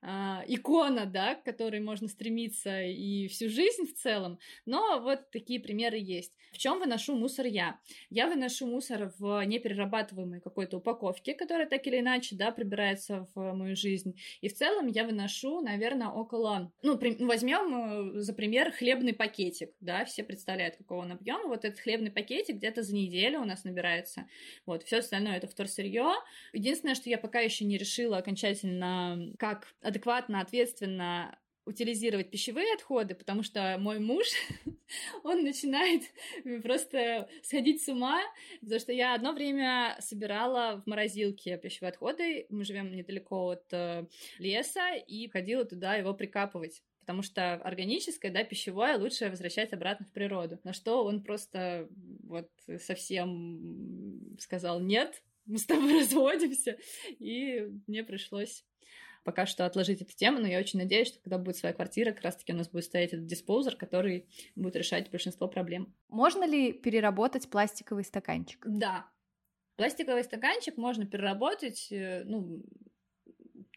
а, 0.03 0.45
икона, 0.47 1.07
да, 1.07 1.35
к 1.35 1.45
которой 1.45 1.81
можно 1.81 2.09
стремиться 2.09 2.83
и 2.83 3.29
всю 3.29 3.49
жизнь 3.49 3.87
в 3.87 3.95
целом, 3.95 4.39
но 4.65 5.01
вот 5.01 5.31
такие 5.31 5.61
примеры 5.61 5.99
есть. 5.99 6.33
В 6.53 6.59
чем 6.59 6.79
выношу 6.79 7.17
мусор 7.17 7.47
я? 7.47 7.81
Я 8.11 8.29
выношу 8.29 8.67
мусор 8.67 9.13
в 9.19 9.45
неперерабатываемой 9.45 10.41
какой-то 10.41 10.79
упаковке, 10.79 11.35
которая 11.35 11.67
так 11.67 11.87
или 11.87 12.01
иначе, 12.01 12.37
да, 12.37 12.51
прибирается 12.51 13.29
в 13.35 13.53
мою 13.53 13.77
жизнь. 13.77 14.19
И 14.41 14.49
в 14.49 14.55
целом 14.55 14.87
я 14.87 15.05
выношу, 15.05 15.61
наверное, 15.61 16.09
около, 16.09 16.73
ну, 16.83 16.97
при... 16.99 17.17
возьмем 17.25 18.17
э, 18.17 18.21
за 18.21 18.33
пример 18.33 18.73
хлебный 18.73 19.13
пакетик, 19.13 19.71
да, 19.81 20.05
все 20.05 20.23
представляют, 20.23 20.77
какого 20.77 21.03
он 21.03 21.13
объема. 21.13 21.49
Вот 21.49 21.65
этот 21.65 21.81
хлебный 21.81 22.11
пакетик 22.11 22.57
где-то 22.57 22.83
за 22.83 22.95
неделю 22.95 23.41
у 23.41 23.45
нас 23.45 23.65
набирается. 23.65 24.27
Вот, 24.67 24.83
все 24.85 24.99
остальное 24.99 25.37
это 25.37 25.47
вторсырье. 25.47 26.13
Единственное, 26.53 26.95
что 26.95 27.11
я 27.11 27.19
пока 27.19 27.41
еще 27.41 27.65
не 27.65 27.77
решила 27.77 28.19
окончательно, 28.19 29.33
как 29.39 29.75
адекватно, 29.97 30.41
ответственно 30.41 31.39
утилизировать 31.65 32.31
пищевые 32.31 32.75
отходы, 32.75 33.17
потому 33.17 33.43
что 33.43 33.77
мой 33.81 33.99
муж, 33.99 34.27
он 35.25 35.43
начинает 35.43 36.03
просто 36.63 37.29
сходить 37.43 37.83
с 37.83 37.89
ума, 37.89 38.21
потому 38.61 38.79
что 38.79 38.93
я 38.93 39.15
одно 39.15 39.33
время 39.33 39.97
собирала 39.99 40.81
в 40.81 40.87
морозилке 40.87 41.59
пищевые 41.59 41.91
отходы, 41.91 42.47
мы 42.51 42.65
живем 42.65 42.95
недалеко 42.95 43.51
от 43.51 43.65
э, 43.73 44.07
леса, 44.39 44.95
и 44.95 45.29
ходила 45.29 45.65
туда 45.65 45.97
его 45.97 46.15
прикапывать 46.15 46.83
потому 47.01 47.23
что 47.23 47.55
органическое, 47.55 48.33
да, 48.33 48.43
пищевое 48.43 48.99
лучше 48.99 49.31
возвращать 49.31 49.73
обратно 49.73 50.05
в 50.07 50.11
природу. 50.11 50.59
На 50.65 50.73
что 50.73 51.05
он 51.05 51.23
просто 51.23 51.89
вот 52.25 52.51
совсем 52.81 54.37
сказал 54.41 54.81
нет, 54.81 55.23
мы 55.45 55.59
с 55.59 55.67
тобой 55.67 55.95
разводимся, 56.01 56.77
и 57.21 57.71
мне 57.87 58.03
пришлось 58.03 58.65
пока 59.27 59.45
что 59.45 59.67
отложить 59.67 60.01
эту 60.01 60.15
тему, 60.15 60.39
но 60.39 60.47
я 60.47 60.61
очень 60.61 60.79
надеюсь, 60.79 61.09
что 61.09 61.19
когда 61.21 61.37
будет 61.37 61.57
своя 61.57 61.75
квартира, 61.75 62.13
как 62.13 62.23
раз-таки 62.23 62.53
у 62.53 62.57
нас 62.57 62.69
будет 62.69 62.85
стоять 62.85 63.13
этот 63.13 63.27
диспоузер, 63.27 63.75
который 63.77 64.29
будет 64.55 64.77
решать 64.77 65.11
большинство 65.11 65.49
проблем. 65.49 65.93
Можно 66.09 66.47
ли 66.47 66.73
переработать 66.73 67.51
пластиковый 67.51 68.05
стаканчик? 68.05 68.65
Да. 68.65 69.11
Пластиковый 69.75 70.23
стаканчик 70.23 70.77
можно 70.77 71.07
переработать, 71.07 71.89
э, 71.91 72.23
ну, 72.25 72.63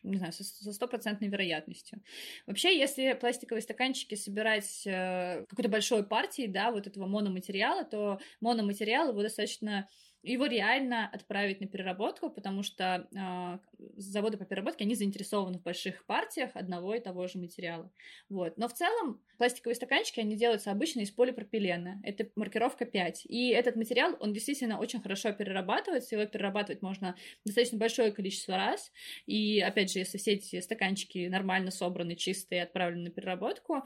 не 0.04 0.18
знаю, 0.18 0.32
со 0.34 0.44
стопроцентной 0.72 1.28
вероятностью. 1.30 2.02
Вообще, 2.46 2.78
если 2.78 3.14
пластиковые 3.14 3.64
стаканчики 3.64 4.16
собирать 4.16 4.84
э, 4.86 5.46
какой-то 5.50 5.70
большой 5.70 6.04
партией, 6.06 6.48
да, 6.48 6.72
вот 6.72 6.86
этого 6.86 7.08
мономатериала, 7.08 7.84
то 7.84 8.20
мономатериал 8.40 9.10
его 9.10 9.22
достаточно 9.22 9.90
его 10.22 10.46
реально 10.46 11.08
отправить 11.08 11.62
на 11.62 11.68
переработку, 11.68 12.30
потому 12.30 12.62
что 12.62 13.08
э, 13.16 13.60
заводы 13.96 14.38
по 14.38 14.46
переработке, 14.46 14.84
они 14.84 14.96
заинтересованы 14.96 15.60
в 15.60 15.64
больших 15.64 16.06
партиях 16.06 16.52
одного 16.56 16.94
и 16.96 17.00
того 17.00 17.28
же 17.28 17.38
материала. 17.38 17.90
Вот. 18.28 18.58
Но 18.58 18.68
в 18.68 18.74
целом 18.74 19.22
пластиковые 19.38 19.76
стаканчики, 19.76 20.20
они 20.20 20.36
делаются 20.36 20.72
обычно 20.72 21.02
из 21.02 21.12
полипропилена. 21.12 22.02
Это 22.04 22.28
маркировка 22.36 22.86
5. 22.86 23.26
И 23.28 23.50
этот 23.50 23.78
материал, 23.78 24.18
он 24.20 24.34
действительно 24.34 24.78
очень 24.80 25.02
хорошо 25.02 25.32
перерабатывается, 25.32 26.16
его 26.16 26.26
перерабатывать 26.26 26.82
можно 26.82 27.16
достаточно 27.46 27.78
большое 27.78 28.12
количество 28.12 28.58
раз. 28.58 28.92
И, 29.26 29.62
опять 29.62 29.92
же, 29.92 30.00
если 30.00 30.18
все 30.18 30.34
эти 30.34 30.60
стаканчики 30.60 31.28
нормально 31.28 31.72
собраны, 31.72 32.16
чистые, 32.16 32.64
отправлены 32.64 33.06
на 33.06 33.10
переработку 33.10 33.78
э, 33.78 33.82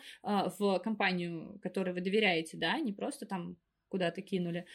в 0.57 0.79
компанию, 0.79 1.59
которой 1.61 1.93
вы 1.93 2.01
доверяете, 2.01 2.57
да, 2.57 2.79
не 2.79 2.91
просто 2.91 3.27
там 3.27 3.57
куда-то 3.93 4.23
кинули, 4.23 4.65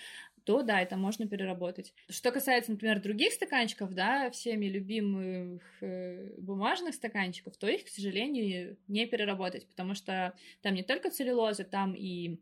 то 0.44 0.62
да, 0.62 0.81
это 0.81 0.96
можно 0.96 1.27
переработать. 1.27 1.92
Что 2.09 2.33
касается, 2.33 2.72
например, 2.72 3.01
других 3.01 3.33
стаканчиков, 3.33 3.92
да, 3.94 4.31
всеми 4.31 4.66
любимых 4.66 5.62
э, 5.81 6.35
бумажных 6.38 6.94
стаканчиков, 6.94 7.57
то 7.57 7.68
их, 7.68 7.85
к 7.85 7.88
сожалению, 7.88 8.77
не 8.88 9.07
переработать, 9.07 9.66
потому 9.66 9.94
что 9.94 10.35
там 10.62 10.74
не 10.74 10.83
только 10.83 11.11
целлюлоза, 11.11 11.64
там 11.64 11.94
и 11.94 12.38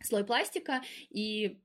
слой 0.00 0.24
пластика, 0.24 0.82
и 1.10 1.58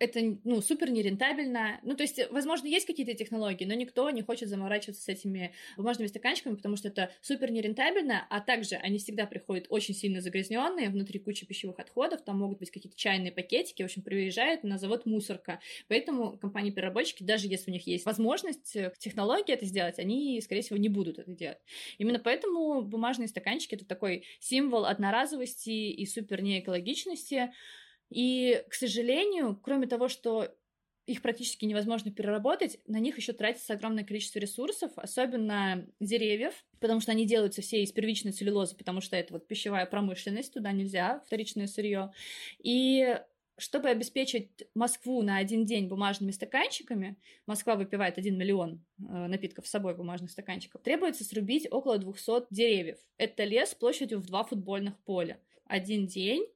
это, 0.00 0.38
ну, 0.44 0.62
супер 0.62 0.90
нерентабельно. 0.90 1.78
Ну, 1.82 1.94
то 1.94 2.02
есть, 2.02 2.20
возможно, 2.30 2.66
есть 2.66 2.86
какие-то 2.86 3.14
технологии, 3.14 3.66
но 3.66 3.74
никто 3.74 4.08
не 4.10 4.22
хочет 4.22 4.48
заморачиваться 4.48 5.02
с 5.02 5.08
этими 5.08 5.52
бумажными 5.76 6.08
стаканчиками, 6.08 6.56
потому 6.56 6.76
что 6.76 6.88
это 6.88 7.12
супер 7.20 7.52
нерентабельно, 7.52 8.26
а 8.30 8.40
также 8.40 8.76
они 8.76 8.98
всегда 8.98 9.26
приходят 9.26 9.66
очень 9.68 9.94
сильно 9.94 10.22
загрязненные, 10.22 10.88
внутри 10.88 11.20
куча 11.20 11.46
пищевых 11.46 11.78
отходов, 11.78 12.22
там 12.22 12.38
могут 12.38 12.58
быть 12.58 12.70
какие-то 12.70 12.96
чайные 12.96 13.30
пакетики, 13.30 13.82
в 13.82 13.84
общем, 13.84 14.00
приезжает 14.02 14.64
на 14.64 14.78
завод 14.78 15.04
мусорка. 15.04 15.60
Поэтому 15.88 16.38
компании-переработчики, 16.38 17.22
даже 17.22 17.46
если 17.46 17.70
у 17.70 17.74
них 17.74 17.86
есть 17.86 18.06
возможность 18.06 18.76
технологии 18.98 19.52
это 19.52 19.66
сделать, 19.66 19.98
они, 19.98 20.40
скорее 20.40 20.62
всего, 20.62 20.78
не 20.78 20.88
будут 20.88 21.18
это 21.18 21.32
делать. 21.32 21.58
Именно 21.98 22.20
поэтому 22.20 22.80
бумажные 22.80 23.28
стаканчики— 23.28 23.74
это 23.76 23.84
такой 23.84 24.24
символ 24.40 24.86
одноразовости 24.86 25.68
и 25.70 26.06
супер 26.06 26.40
неэкологичности, 26.40 27.52
и, 28.10 28.62
к 28.68 28.74
сожалению, 28.74 29.58
кроме 29.62 29.86
того, 29.86 30.08
что 30.08 30.54
их 31.06 31.22
практически 31.22 31.64
невозможно 31.64 32.12
переработать, 32.12 32.78
на 32.86 32.98
них 32.98 33.16
еще 33.16 33.32
тратится 33.32 33.72
огромное 33.72 34.04
количество 34.04 34.38
ресурсов, 34.38 34.92
особенно 34.96 35.86
деревьев, 35.98 36.54
потому 36.78 37.00
что 37.00 37.12
они 37.12 37.26
делаются 37.26 37.62
все 37.62 37.82
из 37.82 37.90
первичной 37.90 38.32
целлюлозы, 38.32 38.76
потому 38.76 39.00
что 39.00 39.16
это 39.16 39.32
вот 39.32 39.48
пищевая 39.48 39.86
промышленность, 39.86 40.52
туда 40.52 40.72
нельзя 40.72 41.20
вторичное 41.26 41.66
сырье. 41.66 42.12
И 42.62 43.18
чтобы 43.58 43.88
обеспечить 43.88 44.50
Москву 44.74 45.22
на 45.22 45.36
один 45.36 45.66
день 45.66 45.88
бумажными 45.88 46.30
стаканчиками, 46.30 47.16
Москва 47.46 47.74
выпивает 47.76 48.16
1 48.16 48.38
миллион 48.38 48.82
э, 48.98 49.26
напитков 49.26 49.66
с 49.66 49.70
собой 49.70 49.94
бумажных 49.94 50.30
стаканчиков, 50.30 50.80
требуется 50.82 51.24
срубить 51.24 51.68
около 51.70 51.98
200 51.98 52.46
деревьев. 52.50 52.98
Это 53.18 53.44
лес 53.44 53.74
площадью 53.74 54.20
в 54.20 54.26
два 54.26 54.44
футбольных 54.44 54.98
поля. 55.00 55.40
Один 55.66 56.06
день 56.06 56.46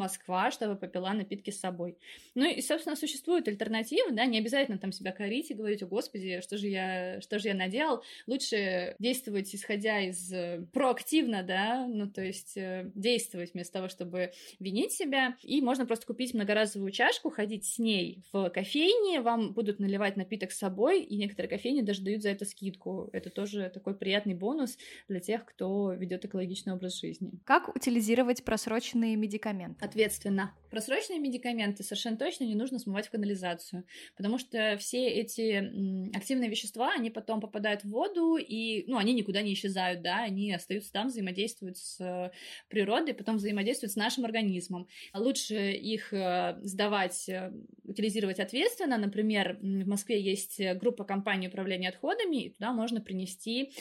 Москва, 0.00 0.50
чтобы 0.50 0.76
попила 0.76 1.12
напитки 1.12 1.50
с 1.50 1.60
собой. 1.60 1.96
Ну 2.34 2.48
и, 2.48 2.62
собственно, 2.62 2.96
существуют 2.96 3.48
альтернативы, 3.48 4.12
да, 4.12 4.24
не 4.24 4.38
обязательно 4.38 4.78
там 4.78 4.92
себя 4.92 5.12
корить 5.12 5.50
и 5.50 5.54
говорить, 5.54 5.82
о 5.82 5.86
господи, 5.86 6.40
что 6.40 6.56
же 6.56 6.68
я, 6.68 7.20
что 7.20 7.38
же 7.38 7.48
я 7.48 7.54
наделал. 7.54 8.02
Лучше 8.26 8.96
действовать, 8.98 9.54
исходя 9.54 10.00
из 10.00 10.32
э, 10.32 10.64
проактивно, 10.72 11.42
да, 11.42 11.86
ну 11.86 12.08
то 12.08 12.22
есть 12.22 12.56
э, 12.56 12.90
действовать 12.94 13.52
вместо 13.52 13.74
того, 13.74 13.88
чтобы 13.88 14.32
винить 14.58 14.92
себя. 14.92 15.36
И 15.42 15.60
можно 15.60 15.86
просто 15.86 16.06
купить 16.06 16.34
многоразовую 16.34 16.92
чашку, 16.92 17.30
ходить 17.30 17.66
с 17.66 17.78
ней 17.78 18.22
в 18.32 18.48
кофейне, 18.50 19.20
вам 19.20 19.52
будут 19.52 19.78
наливать 19.80 20.16
напиток 20.16 20.52
с 20.52 20.58
собой, 20.58 21.02
и 21.02 21.16
некоторые 21.16 21.50
кофейни 21.50 21.82
даже 21.82 22.02
дают 22.02 22.22
за 22.22 22.30
это 22.30 22.44
скидку. 22.44 23.10
Это 23.12 23.28
тоже 23.30 23.70
такой 23.72 23.94
приятный 23.94 24.34
бонус 24.34 24.78
для 25.08 25.20
тех, 25.20 25.44
кто 25.44 25.92
ведет 25.92 26.24
экологичный 26.24 26.72
образ 26.72 26.98
жизни. 26.98 27.32
Как 27.44 27.74
утилизировать 27.74 28.44
просроченные 28.44 29.16
медикаменты? 29.16 29.84
Ответственно. 29.90 30.54
Просроченные 30.70 31.18
медикаменты 31.18 31.82
совершенно 31.82 32.16
точно 32.16 32.44
не 32.44 32.54
нужно 32.54 32.78
смывать 32.78 33.08
в 33.08 33.10
канализацию, 33.10 33.84
потому 34.16 34.38
что 34.38 34.76
все 34.78 35.08
эти 35.08 36.16
активные 36.16 36.48
вещества, 36.48 36.92
они 36.94 37.10
потом 37.10 37.40
попадают 37.40 37.82
в 37.82 37.90
воду, 37.90 38.36
и, 38.36 38.84
ну, 38.86 38.96
они 38.96 39.12
никуда 39.12 39.42
не 39.42 39.54
исчезают, 39.54 40.02
да, 40.02 40.22
они 40.22 40.52
остаются 40.52 40.92
там, 40.92 41.08
взаимодействуют 41.08 41.76
с 41.76 42.32
природой, 42.68 43.14
потом 43.14 43.36
взаимодействуют 43.36 43.92
с 43.92 43.96
нашим 43.96 44.24
организмом. 44.24 44.86
Лучше 45.12 45.72
их 45.72 46.12
э, 46.12 46.58
сдавать, 46.62 47.28
э, 47.28 47.52
утилизировать 47.82 48.38
ответственно. 48.38 48.96
Например, 48.96 49.58
в 49.60 49.88
Москве 49.88 50.20
есть 50.22 50.60
группа 50.76 51.02
компаний 51.02 51.48
управления 51.48 51.88
отходами, 51.88 52.44
и 52.44 52.50
туда 52.50 52.72
можно 52.72 53.00
принести 53.00 53.72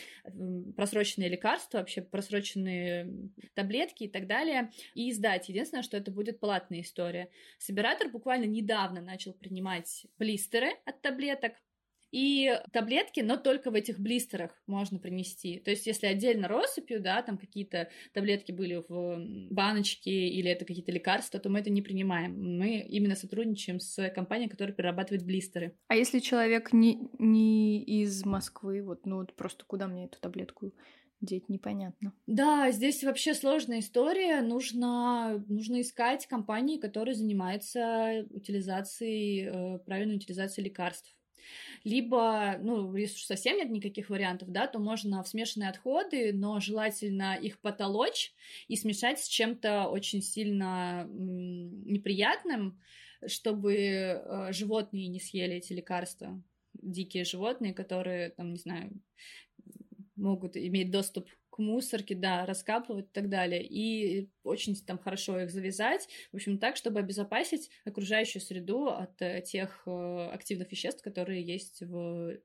просроченные 0.76 1.30
лекарства, 1.30 1.78
вообще 1.78 2.02
просроченные 2.02 3.30
таблетки 3.54 4.06
и 4.06 4.08
так 4.08 4.26
далее, 4.26 4.72
и 4.95 5.12
сдать. 5.12 5.50
Единственное, 5.50 5.84
что 5.89 5.97
это 5.97 6.12
будет 6.12 6.39
платная 6.39 6.82
история. 6.82 7.30
Собиратор 7.58 8.10
буквально 8.10 8.45
недавно 8.45 9.02
начал 9.02 9.34
принимать 9.34 10.06
блистеры 10.19 10.69
от 10.86 11.02
таблеток, 11.02 11.54
и 12.12 12.60
таблетки, 12.71 13.19
но 13.19 13.38
только 13.38 13.69
в 13.69 13.75
этих 13.75 13.99
блистерах 13.99 14.52
можно 14.65 14.97
принести. 14.97 15.60
То 15.60 15.69
есть, 15.69 15.86
если 15.86 16.08
отдельно 16.08 16.47
россыпью, 16.47 16.99
да, 16.99 17.21
там 17.21 17.38
какие-то 17.38 17.89
таблетки 18.13 18.52
были 18.52 18.84
в 18.88 19.19
баночке 19.52 20.28
или 20.28 20.49
это 20.49 20.65
какие-то 20.65 20.91
лекарства, 20.91 21.39
то 21.39 21.49
мы 21.49 21.60
это 21.60 21.69
не 21.69 21.84
принимаем. 21.84 22.58
Мы 22.58 22.80
именно 22.80 23.15
сотрудничаем 23.15 23.80
с 23.80 24.10
компанией, 24.10 24.49
которая 24.49 24.73
перерабатывает 24.73 25.23
блистеры. 25.23 25.78
А 25.88 25.95
если 25.95 26.17
человек 26.17 26.73
не, 26.73 26.99
не 27.19 27.84
из 27.84 28.25
Москвы, 28.25 28.82
вот, 28.82 29.06
ну 29.06 29.17
вот 29.17 29.36
просто 29.36 29.65
куда 29.65 29.88
мне 29.88 30.06
эту 30.06 30.19
таблетку 30.19 30.73
деть 31.21 31.49
непонятно. 31.49 32.13
Да, 32.27 32.71
здесь 32.71 33.03
вообще 33.03 33.34
сложная 33.34 33.79
история. 33.79 34.41
Нужно, 34.41 35.43
нужно 35.47 35.82
искать 35.82 36.27
компании, 36.27 36.77
которые 36.77 37.15
занимаются 37.15 38.25
утилизацией, 38.29 39.49
э, 39.75 39.79
правильной 39.79 40.15
утилизацией 40.15 40.65
лекарств. 40.65 41.15
Либо, 41.84 42.58
ну, 42.62 42.95
если 42.95 43.17
совсем 43.17 43.58
нет 43.58 43.69
никаких 43.69 44.10
вариантов, 44.10 44.51
да, 44.51 44.67
то 44.67 44.79
можно 44.79 45.23
в 45.23 45.27
смешанные 45.27 45.69
отходы, 45.69 46.32
но 46.34 46.60
желательно 46.60 47.36
их 47.36 47.60
потолочь 47.60 48.34
и 48.67 48.75
смешать 48.75 49.19
с 49.19 49.27
чем-то 49.27 49.88
очень 49.88 50.21
сильно 50.21 51.08
неприятным, 51.10 52.79
чтобы 53.25 53.75
э, 53.75 54.53
животные 54.53 55.08
не 55.08 55.19
съели 55.19 55.55
эти 55.55 55.73
лекарства 55.73 56.41
дикие 56.82 57.25
животные, 57.25 57.73
которые, 57.73 58.29
там, 58.32 58.51
не 58.51 58.60
знаю, 58.60 58.91
могут 60.19 60.58
иметь 60.58 60.91
доступ 60.91 61.29
к 61.49 61.58
мусорке, 61.58 62.15
да, 62.15 62.45
раскапывать 62.45 63.08
и 63.08 63.12
так 63.12 63.29
далее, 63.29 63.65
и 63.65 64.29
очень 64.43 64.75
там 64.75 64.97
хорошо 64.97 65.39
их 65.39 65.51
завязать, 65.51 66.08
в 66.32 66.36
общем, 66.36 66.58
так, 66.60 66.75
чтобы 66.75 66.99
обезопасить 66.99 67.69
окружающую 67.86 68.41
среду 68.41 68.88
от 68.88 69.21
э, 69.21 69.41
тех 69.41 69.84
э, 69.86 70.29
активных 70.32 70.71
веществ, 70.71 71.03
которые 71.03 71.43
есть 71.43 71.82
в 71.82 72.38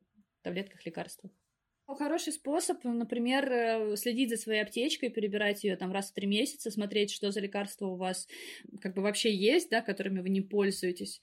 таблетках, 0.42 0.84
лекарствах. 0.86 1.32
Хороший 1.86 2.32
способ, 2.32 2.82
например, 2.82 3.52
э, 3.52 3.96
следить 3.96 4.30
за 4.30 4.38
своей 4.38 4.62
аптечкой, 4.62 5.10
перебирать 5.10 5.64
ее 5.64 5.76
там 5.76 5.92
раз 5.92 6.10
в 6.10 6.14
три 6.14 6.26
месяца, 6.26 6.70
смотреть, 6.70 7.10
что 7.10 7.30
за 7.30 7.40
лекарства 7.40 7.86
у 7.86 7.96
вас 7.96 8.26
как 8.80 8.94
бы 8.94 9.02
вообще 9.02 9.34
есть, 9.34 9.68
да, 9.70 9.82
которыми 9.82 10.20
вы 10.20 10.30
не 10.30 10.40
пользуетесь. 10.40 11.22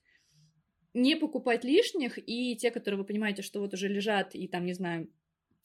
Не 0.94 1.16
покупать 1.16 1.64
лишних, 1.64 2.20
и 2.20 2.56
те, 2.58 2.70
которые 2.70 3.00
вы 3.00 3.06
понимаете, 3.06 3.42
что 3.42 3.60
вот 3.60 3.74
уже 3.74 3.88
лежат 3.88 4.36
и 4.36 4.48
там, 4.48 4.66
не 4.66 4.74
знаю, 4.74 5.10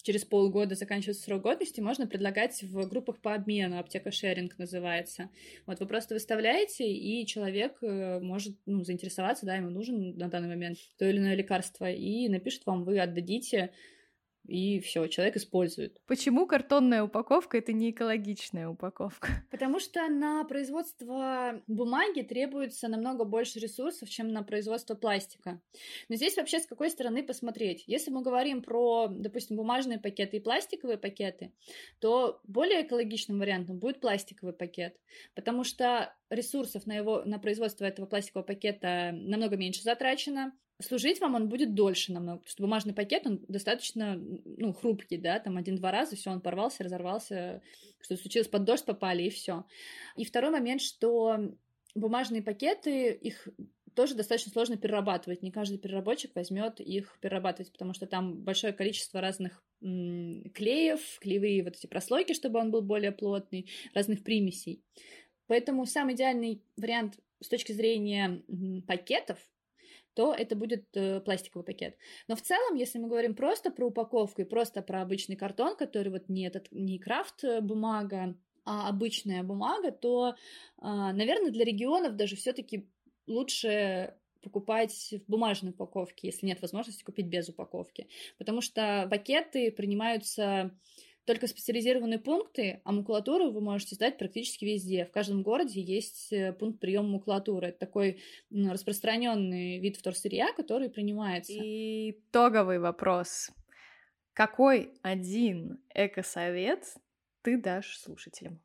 через 0.07 0.25
полгода 0.25 0.77
заканчивается 0.77 1.25
срок 1.25 1.43
годности, 1.43 1.81
можно 1.81 2.07
предлагать 2.07 2.63
в 2.63 2.89
группах 2.89 3.19
по 3.19 3.35
обмену, 3.35 3.81
аптека 3.81 4.13
шеринг 4.13 4.57
называется. 4.57 5.31
Вот 5.67 5.81
вы 5.81 5.87
просто 5.87 6.15
выставляете, 6.15 6.89
и 6.89 7.27
человек 7.27 7.79
э, 7.83 8.21
может 8.21 8.57
ну, 8.67 8.85
заинтересоваться, 8.85 9.47
да, 9.47 9.57
ему 9.57 9.71
нужен 9.71 10.17
на 10.17 10.29
данный 10.29 10.47
момент 10.47 10.79
то 10.97 11.05
или 11.05 11.19
иное 11.19 11.35
лекарство, 11.35 11.91
и 11.91 12.29
напишет 12.29 12.67
вам, 12.67 12.85
вы 12.85 13.01
отдадите 13.01 13.73
и 14.47 14.81
все, 14.81 15.07
человек 15.09 15.37
использует. 15.37 16.01
Почему 16.07 16.47
картонная 16.47 17.03
упаковка 17.03 17.59
это 17.59 17.73
не 17.73 17.91
экологичная 17.91 18.69
упаковка? 18.69 19.29
Потому 19.51 19.81
что 19.81 20.09
на 20.09 20.45
производство 20.45 21.63
бумаги 21.67 22.23
требуется 22.23 22.89
намного 22.89 23.25
больше 23.25 23.59
ресурсов, 23.59 24.09
чем 24.09 24.29
на 24.29 24.43
производство 24.43 24.95
пластика. 24.95 25.61
Но 26.09 26.17
здесь 26.17 26.37
вообще 26.37 26.61
с 26.61 26.67
какой 26.67 26.91
стороны 26.91 27.23
посмотреть? 27.23 27.85
Если 27.87 28.11
мы 28.11 28.23
говорим 28.23 28.63
про, 28.63 29.09
допустим, 29.09 29.57
бумажные 29.57 29.99
пакеты 29.99 30.39
и 30.39 30.41
пластиковые 30.41 30.99
пакеты, 30.99 31.53
то 32.01 32.41
более 32.45 32.83
экологичным 32.83 33.39
вариантом 33.39 33.79
будет 33.79 34.01
пластиковый 34.01 34.55
пакет, 34.55 34.97
потому 35.35 35.65
что 35.65 36.15
ресурсов 36.31 36.87
на 36.87 36.97
его 36.97 37.23
на 37.25 37.39
производство 37.39 37.85
этого 37.85 38.07
пластикового 38.07 38.47
пакета 38.47 39.11
намного 39.13 39.57
меньше 39.57 39.83
затрачено, 39.83 40.53
служить 40.81 41.21
вам 41.21 41.35
он 41.35 41.49
будет 41.49 41.75
дольше 41.75 42.13
намного, 42.13 42.39
потому 42.39 42.51
что 42.51 42.63
бумажный 42.63 42.95
пакет, 42.95 43.27
он 43.27 43.41
достаточно, 43.49 44.17
ну, 44.17 44.73
хрупкий, 44.73 45.17
да, 45.17 45.39
там 45.39 45.57
один-два 45.57 45.91
раза, 45.91 46.17
все, 46.17 46.31
он 46.31 46.41
порвался, 46.41 46.85
разорвался, 46.85 47.63
что 48.01 48.17
случилось, 48.17 48.49
под 48.49 48.65
дождь 48.65 48.85
попали, 48.85 49.25
и 49.25 49.31
все. 49.31 49.65
И 50.17 50.25
второй 50.25 50.51
момент, 50.51 50.83
что 50.83 51.39
бумажные 51.95 52.43
пакеты, 52.43 53.13
их 53.13 53.49
тоже 53.95 54.15
достаточно 54.15 54.53
сложно 54.53 54.77
перерабатывать. 54.77 55.43
Не 55.43 55.51
каждый 55.51 55.79
переработчик 55.79 56.35
возьмет 56.35 56.81
их 56.81 57.19
перерабатывать, 57.21 57.73
потому 57.73 57.95
что 57.95 58.07
там 58.07 58.37
большое 58.43 58.75
количество 58.75 59.23
разных 59.23 59.65
клеев, 59.81 61.19
клеевые 61.21 61.65
вот 61.65 61.77
эти 61.77 61.87
прослойки, 61.87 62.35
чтобы 62.35 62.59
он 62.61 62.71
был 62.71 62.83
более 62.83 63.13
плотный, 63.13 63.71
разных 63.95 64.23
примесей. 64.23 64.83
Поэтому 65.47 65.87
самый 65.87 66.15
идеальный 66.15 66.63
вариант 66.77 67.19
с 67.41 67.49
точки 67.49 67.73
зрения 67.73 68.43
пакетов 68.87 69.39
то 70.17 70.33
это 70.33 70.57
будет 70.57 70.97
э, 70.97 71.21
пластиковый 71.21 71.65
пакет. 71.65 71.97
Но 72.27 72.37
в 72.37 72.41
целом, 72.41 72.75
если 72.75 72.99
мы 72.99 73.07
говорим 73.07 73.35
просто 73.35 73.71
про 73.71 73.87
упаковку 73.87 74.41
и 74.41 74.47
просто 74.47 74.81
про 74.81 75.03
обычный 75.03 75.37
картон, 75.37 75.77
который 75.77 76.11
вот 76.11 76.31
не 76.31 76.47
этот 76.47 76.73
не 76.73 76.99
крафт 76.99 77.45
э, 77.45 77.61
бумага, 77.61 78.35
а 78.65 78.89
обычная 78.89 79.43
бумага, 79.43 79.93
то, 79.93 80.31
э, 80.31 80.35
наверное, 80.81 81.51
для 81.51 81.67
регионов 81.67 82.17
даже 82.17 82.35
все-таки 82.35 82.89
лучше 83.27 84.15
покупать 84.43 85.15
в 85.27 85.31
бумажной 85.31 85.73
упаковке, 85.73 86.29
если 86.29 86.47
нет 86.47 86.63
возможности 86.63 87.05
купить 87.05 87.27
без 87.27 87.51
упаковки. 87.51 88.09
Потому 88.39 88.63
что 88.63 89.07
пакеты 89.11 89.71
принимаются 89.71 90.71
только 91.27 91.49
специализированные 91.49 92.19
пункты, 92.19 92.81
а 92.85 92.93
макулатуру 92.93 93.51
вы 93.51 93.61
можете 93.61 93.97
сдать 93.97 94.17
практически 94.17 94.65
везде. 94.65 95.05
В 95.05 95.11
каждом 95.11 95.43
городе 95.43 95.81
есть 95.81 96.33
э, 96.33 96.53
пункт 96.53 96.81
приема 96.81 97.09
макулатуры. 97.09 97.69
Это 97.69 97.79
такой 97.81 98.21
распространенный 98.51 99.79
вид 99.81 99.97
вторсырья, 99.97 100.53
который 100.53 100.89
принимается. 100.89 101.53
Итоговый 101.53 102.79
вопрос. 102.79 103.51
Какой 104.33 104.93
один 105.03 105.79
экосовет 105.95 106.85
ты 107.43 107.61
дашь 107.61 107.99
слушателям? 107.99 108.61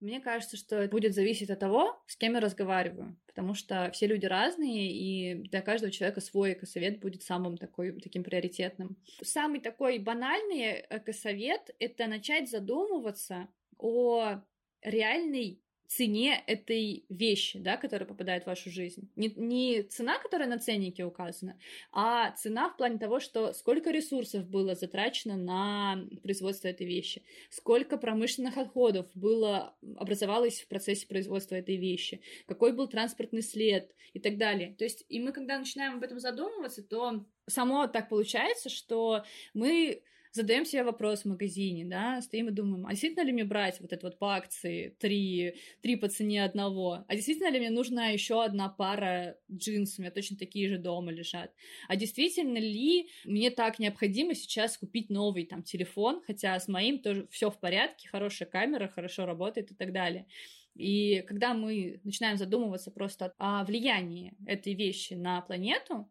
Мне 0.00 0.20
кажется, 0.20 0.56
что 0.56 0.76
это 0.76 0.90
будет 0.90 1.14
зависеть 1.14 1.50
от 1.50 1.58
того, 1.58 2.02
с 2.06 2.16
кем 2.16 2.34
я 2.34 2.40
разговариваю, 2.40 3.18
потому 3.26 3.54
что 3.54 3.90
все 3.92 4.06
люди 4.06 4.26
разные, 4.26 4.92
и 4.92 5.34
для 5.48 5.62
каждого 5.62 5.90
человека 5.90 6.20
свой 6.20 6.52
экосовет 6.52 7.00
будет 7.00 7.22
самым 7.22 7.56
такой, 7.56 7.98
таким 8.00 8.22
приоритетным. 8.22 8.96
Самый 9.22 9.60
такой 9.60 9.98
банальный 9.98 10.84
экосовет— 10.90 11.74
это 11.78 12.06
начать 12.06 12.50
задумываться 12.50 13.48
о 13.78 14.42
реальной 14.82 15.62
цене 15.88 16.42
этой 16.46 17.04
вещи, 17.08 17.58
да, 17.58 17.76
которая 17.76 18.08
попадает 18.08 18.44
в 18.44 18.46
вашу 18.46 18.70
жизнь. 18.70 19.10
Не, 19.16 19.28
не 19.36 19.82
цена, 19.82 20.18
которая 20.18 20.48
на 20.48 20.58
ценнике 20.58 21.04
указана, 21.04 21.58
а 21.92 22.32
цена 22.32 22.68
в 22.68 22.76
плане 22.76 22.98
того, 22.98 23.20
что 23.20 23.52
сколько 23.52 23.90
ресурсов 23.90 24.48
было 24.48 24.74
затрачено 24.74 25.36
на 25.36 26.04
производство 26.22 26.68
этой 26.68 26.86
вещи, 26.86 27.22
сколько 27.50 27.96
промышленных 27.96 28.56
отходов 28.56 29.06
было, 29.14 29.76
образовалось 29.96 30.60
в 30.60 30.68
процессе 30.68 31.06
производства 31.06 31.54
этой 31.54 31.76
вещи, 31.76 32.20
какой 32.46 32.72
был 32.72 32.88
транспортный 32.88 33.42
след 33.42 33.94
и 34.12 34.20
так 34.20 34.38
далее. 34.38 34.74
То 34.78 34.84
есть, 34.84 35.04
и 35.08 35.20
мы, 35.20 35.32
когда 35.32 35.58
начинаем 35.58 35.96
об 35.96 36.02
этом 36.02 36.18
задумываться, 36.18 36.82
то 36.82 37.24
само 37.46 37.86
так 37.86 38.08
получается, 38.08 38.68
что 38.68 39.24
мы 39.54 40.02
задаем 40.36 40.64
себе 40.64 40.84
вопрос 40.84 41.22
в 41.22 41.28
магазине, 41.28 41.84
да, 41.84 42.20
стоим 42.20 42.48
и 42.48 42.52
думаем, 42.52 42.86
а 42.86 42.90
действительно 42.90 43.24
ли 43.24 43.32
мне 43.32 43.44
брать 43.44 43.80
вот 43.80 43.92
это 43.92 44.06
вот 44.06 44.18
по 44.18 44.34
акции 44.36 44.94
три, 45.00 45.56
три 45.82 45.96
по 45.96 46.08
цене 46.08 46.44
одного? 46.44 47.04
А 47.08 47.14
действительно 47.14 47.50
ли 47.50 47.58
мне 47.58 47.70
нужна 47.70 48.08
еще 48.08 48.44
одна 48.44 48.68
пара 48.68 49.36
джинсов, 49.50 49.98
у 49.98 50.02
меня 50.02 50.10
точно 50.10 50.36
такие 50.36 50.68
же 50.68 50.78
дома 50.78 51.10
лежат? 51.10 51.52
А 51.88 51.96
действительно 51.96 52.58
ли 52.58 53.08
мне 53.24 53.50
так 53.50 53.78
необходимо 53.78 54.34
сейчас 54.34 54.78
купить 54.78 55.10
новый 55.10 55.46
там 55.46 55.62
телефон, 55.62 56.22
хотя 56.26 56.58
с 56.60 56.68
моим 56.68 56.98
тоже 56.98 57.26
все 57.30 57.50
в 57.50 57.58
порядке, 57.58 58.08
хорошая 58.08 58.48
камера, 58.48 58.88
хорошо 58.88 59.26
работает 59.26 59.72
и 59.72 59.74
так 59.74 59.92
далее. 59.92 60.26
И 60.74 61.24
когда 61.26 61.54
мы 61.54 62.00
начинаем 62.04 62.36
задумываться 62.36 62.90
просто 62.90 63.32
о 63.38 63.64
влиянии 63.64 64.34
этой 64.46 64.74
вещи 64.74 65.14
на 65.14 65.40
планету, 65.40 66.08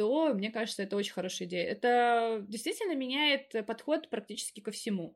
то, 0.00 0.32
мне 0.32 0.50
кажется, 0.50 0.82
это 0.82 0.96
очень 0.96 1.12
хорошая 1.12 1.46
идея. 1.46 1.66
Это 1.66 2.42
действительно 2.48 2.94
меняет 2.94 3.54
подход 3.66 4.08
практически 4.08 4.60
ко 4.60 4.70
всему. 4.70 5.14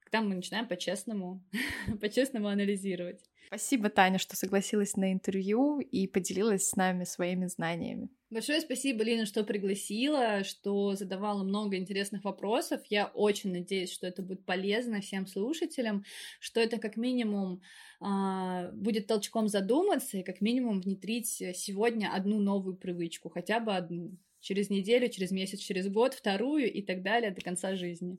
Когда 0.00 0.22
мы 0.22 0.34
начинаем 0.34 0.66
по-честному, 0.66 1.40
по-честному 2.00 2.48
анализировать. 2.48 3.22
Спасибо, 3.46 3.90
Таня, 3.90 4.18
что 4.18 4.34
согласилась 4.34 4.96
на 4.96 5.12
интервью 5.12 5.78
и 5.78 6.08
поделилась 6.08 6.68
с 6.68 6.74
нами 6.74 7.04
своими 7.04 7.46
знаниями. 7.46 8.08
Большое 8.30 8.60
спасибо, 8.60 9.02
Лина, 9.04 9.24
что 9.24 9.42
пригласила, 9.42 10.44
что 10.44 10.94
задавала 10.94 11.44
много 11.44 11.78
интересных 11.78 12.24
вопросов. 12.24 12.82
Я 12.90 13.06
очень 13.06 13.50
надеюсь, 13.52 13.90
что 13.90 14.06
это 14.06 14.20
будет 14.20 14.44
полезно 14.44 15.00
всем 15.00 15.26
слушателям, 15.26 16.04
что 16.38 16.60
это 16.60 16.76
как 16.76 16.98
минимум 16.98 17.62
а, 18.00 18.70
будет 18.72 19.06
толчком 19.06 19.48
задуматься 19.48 20.18
и 20.18 20.22
как 20.22 20.42
минимум 20.42 20.82
внедрить 20.82 21.28
сегодня 21.28 22.12
одну 22.12 22.38
новую 22.38 22.76
привычку, 22.76 23.30
хотя 23.30 23.60
бы 23.60 23.74
одну. 23.74 24.18
Через 24.40 24.68
неделю, 24.68 25.08
через 25.08 25.30
месяц, 25.30 25.60
через 25.60 25.88
год, 25.88 26.12
вторую 26.12 26.70
и 26.70 26.82
так 26.82 27.02
далее 27.02 27.30
до 27.30 27.40
конца 27.40 27.74
жизни. 27.76 28.18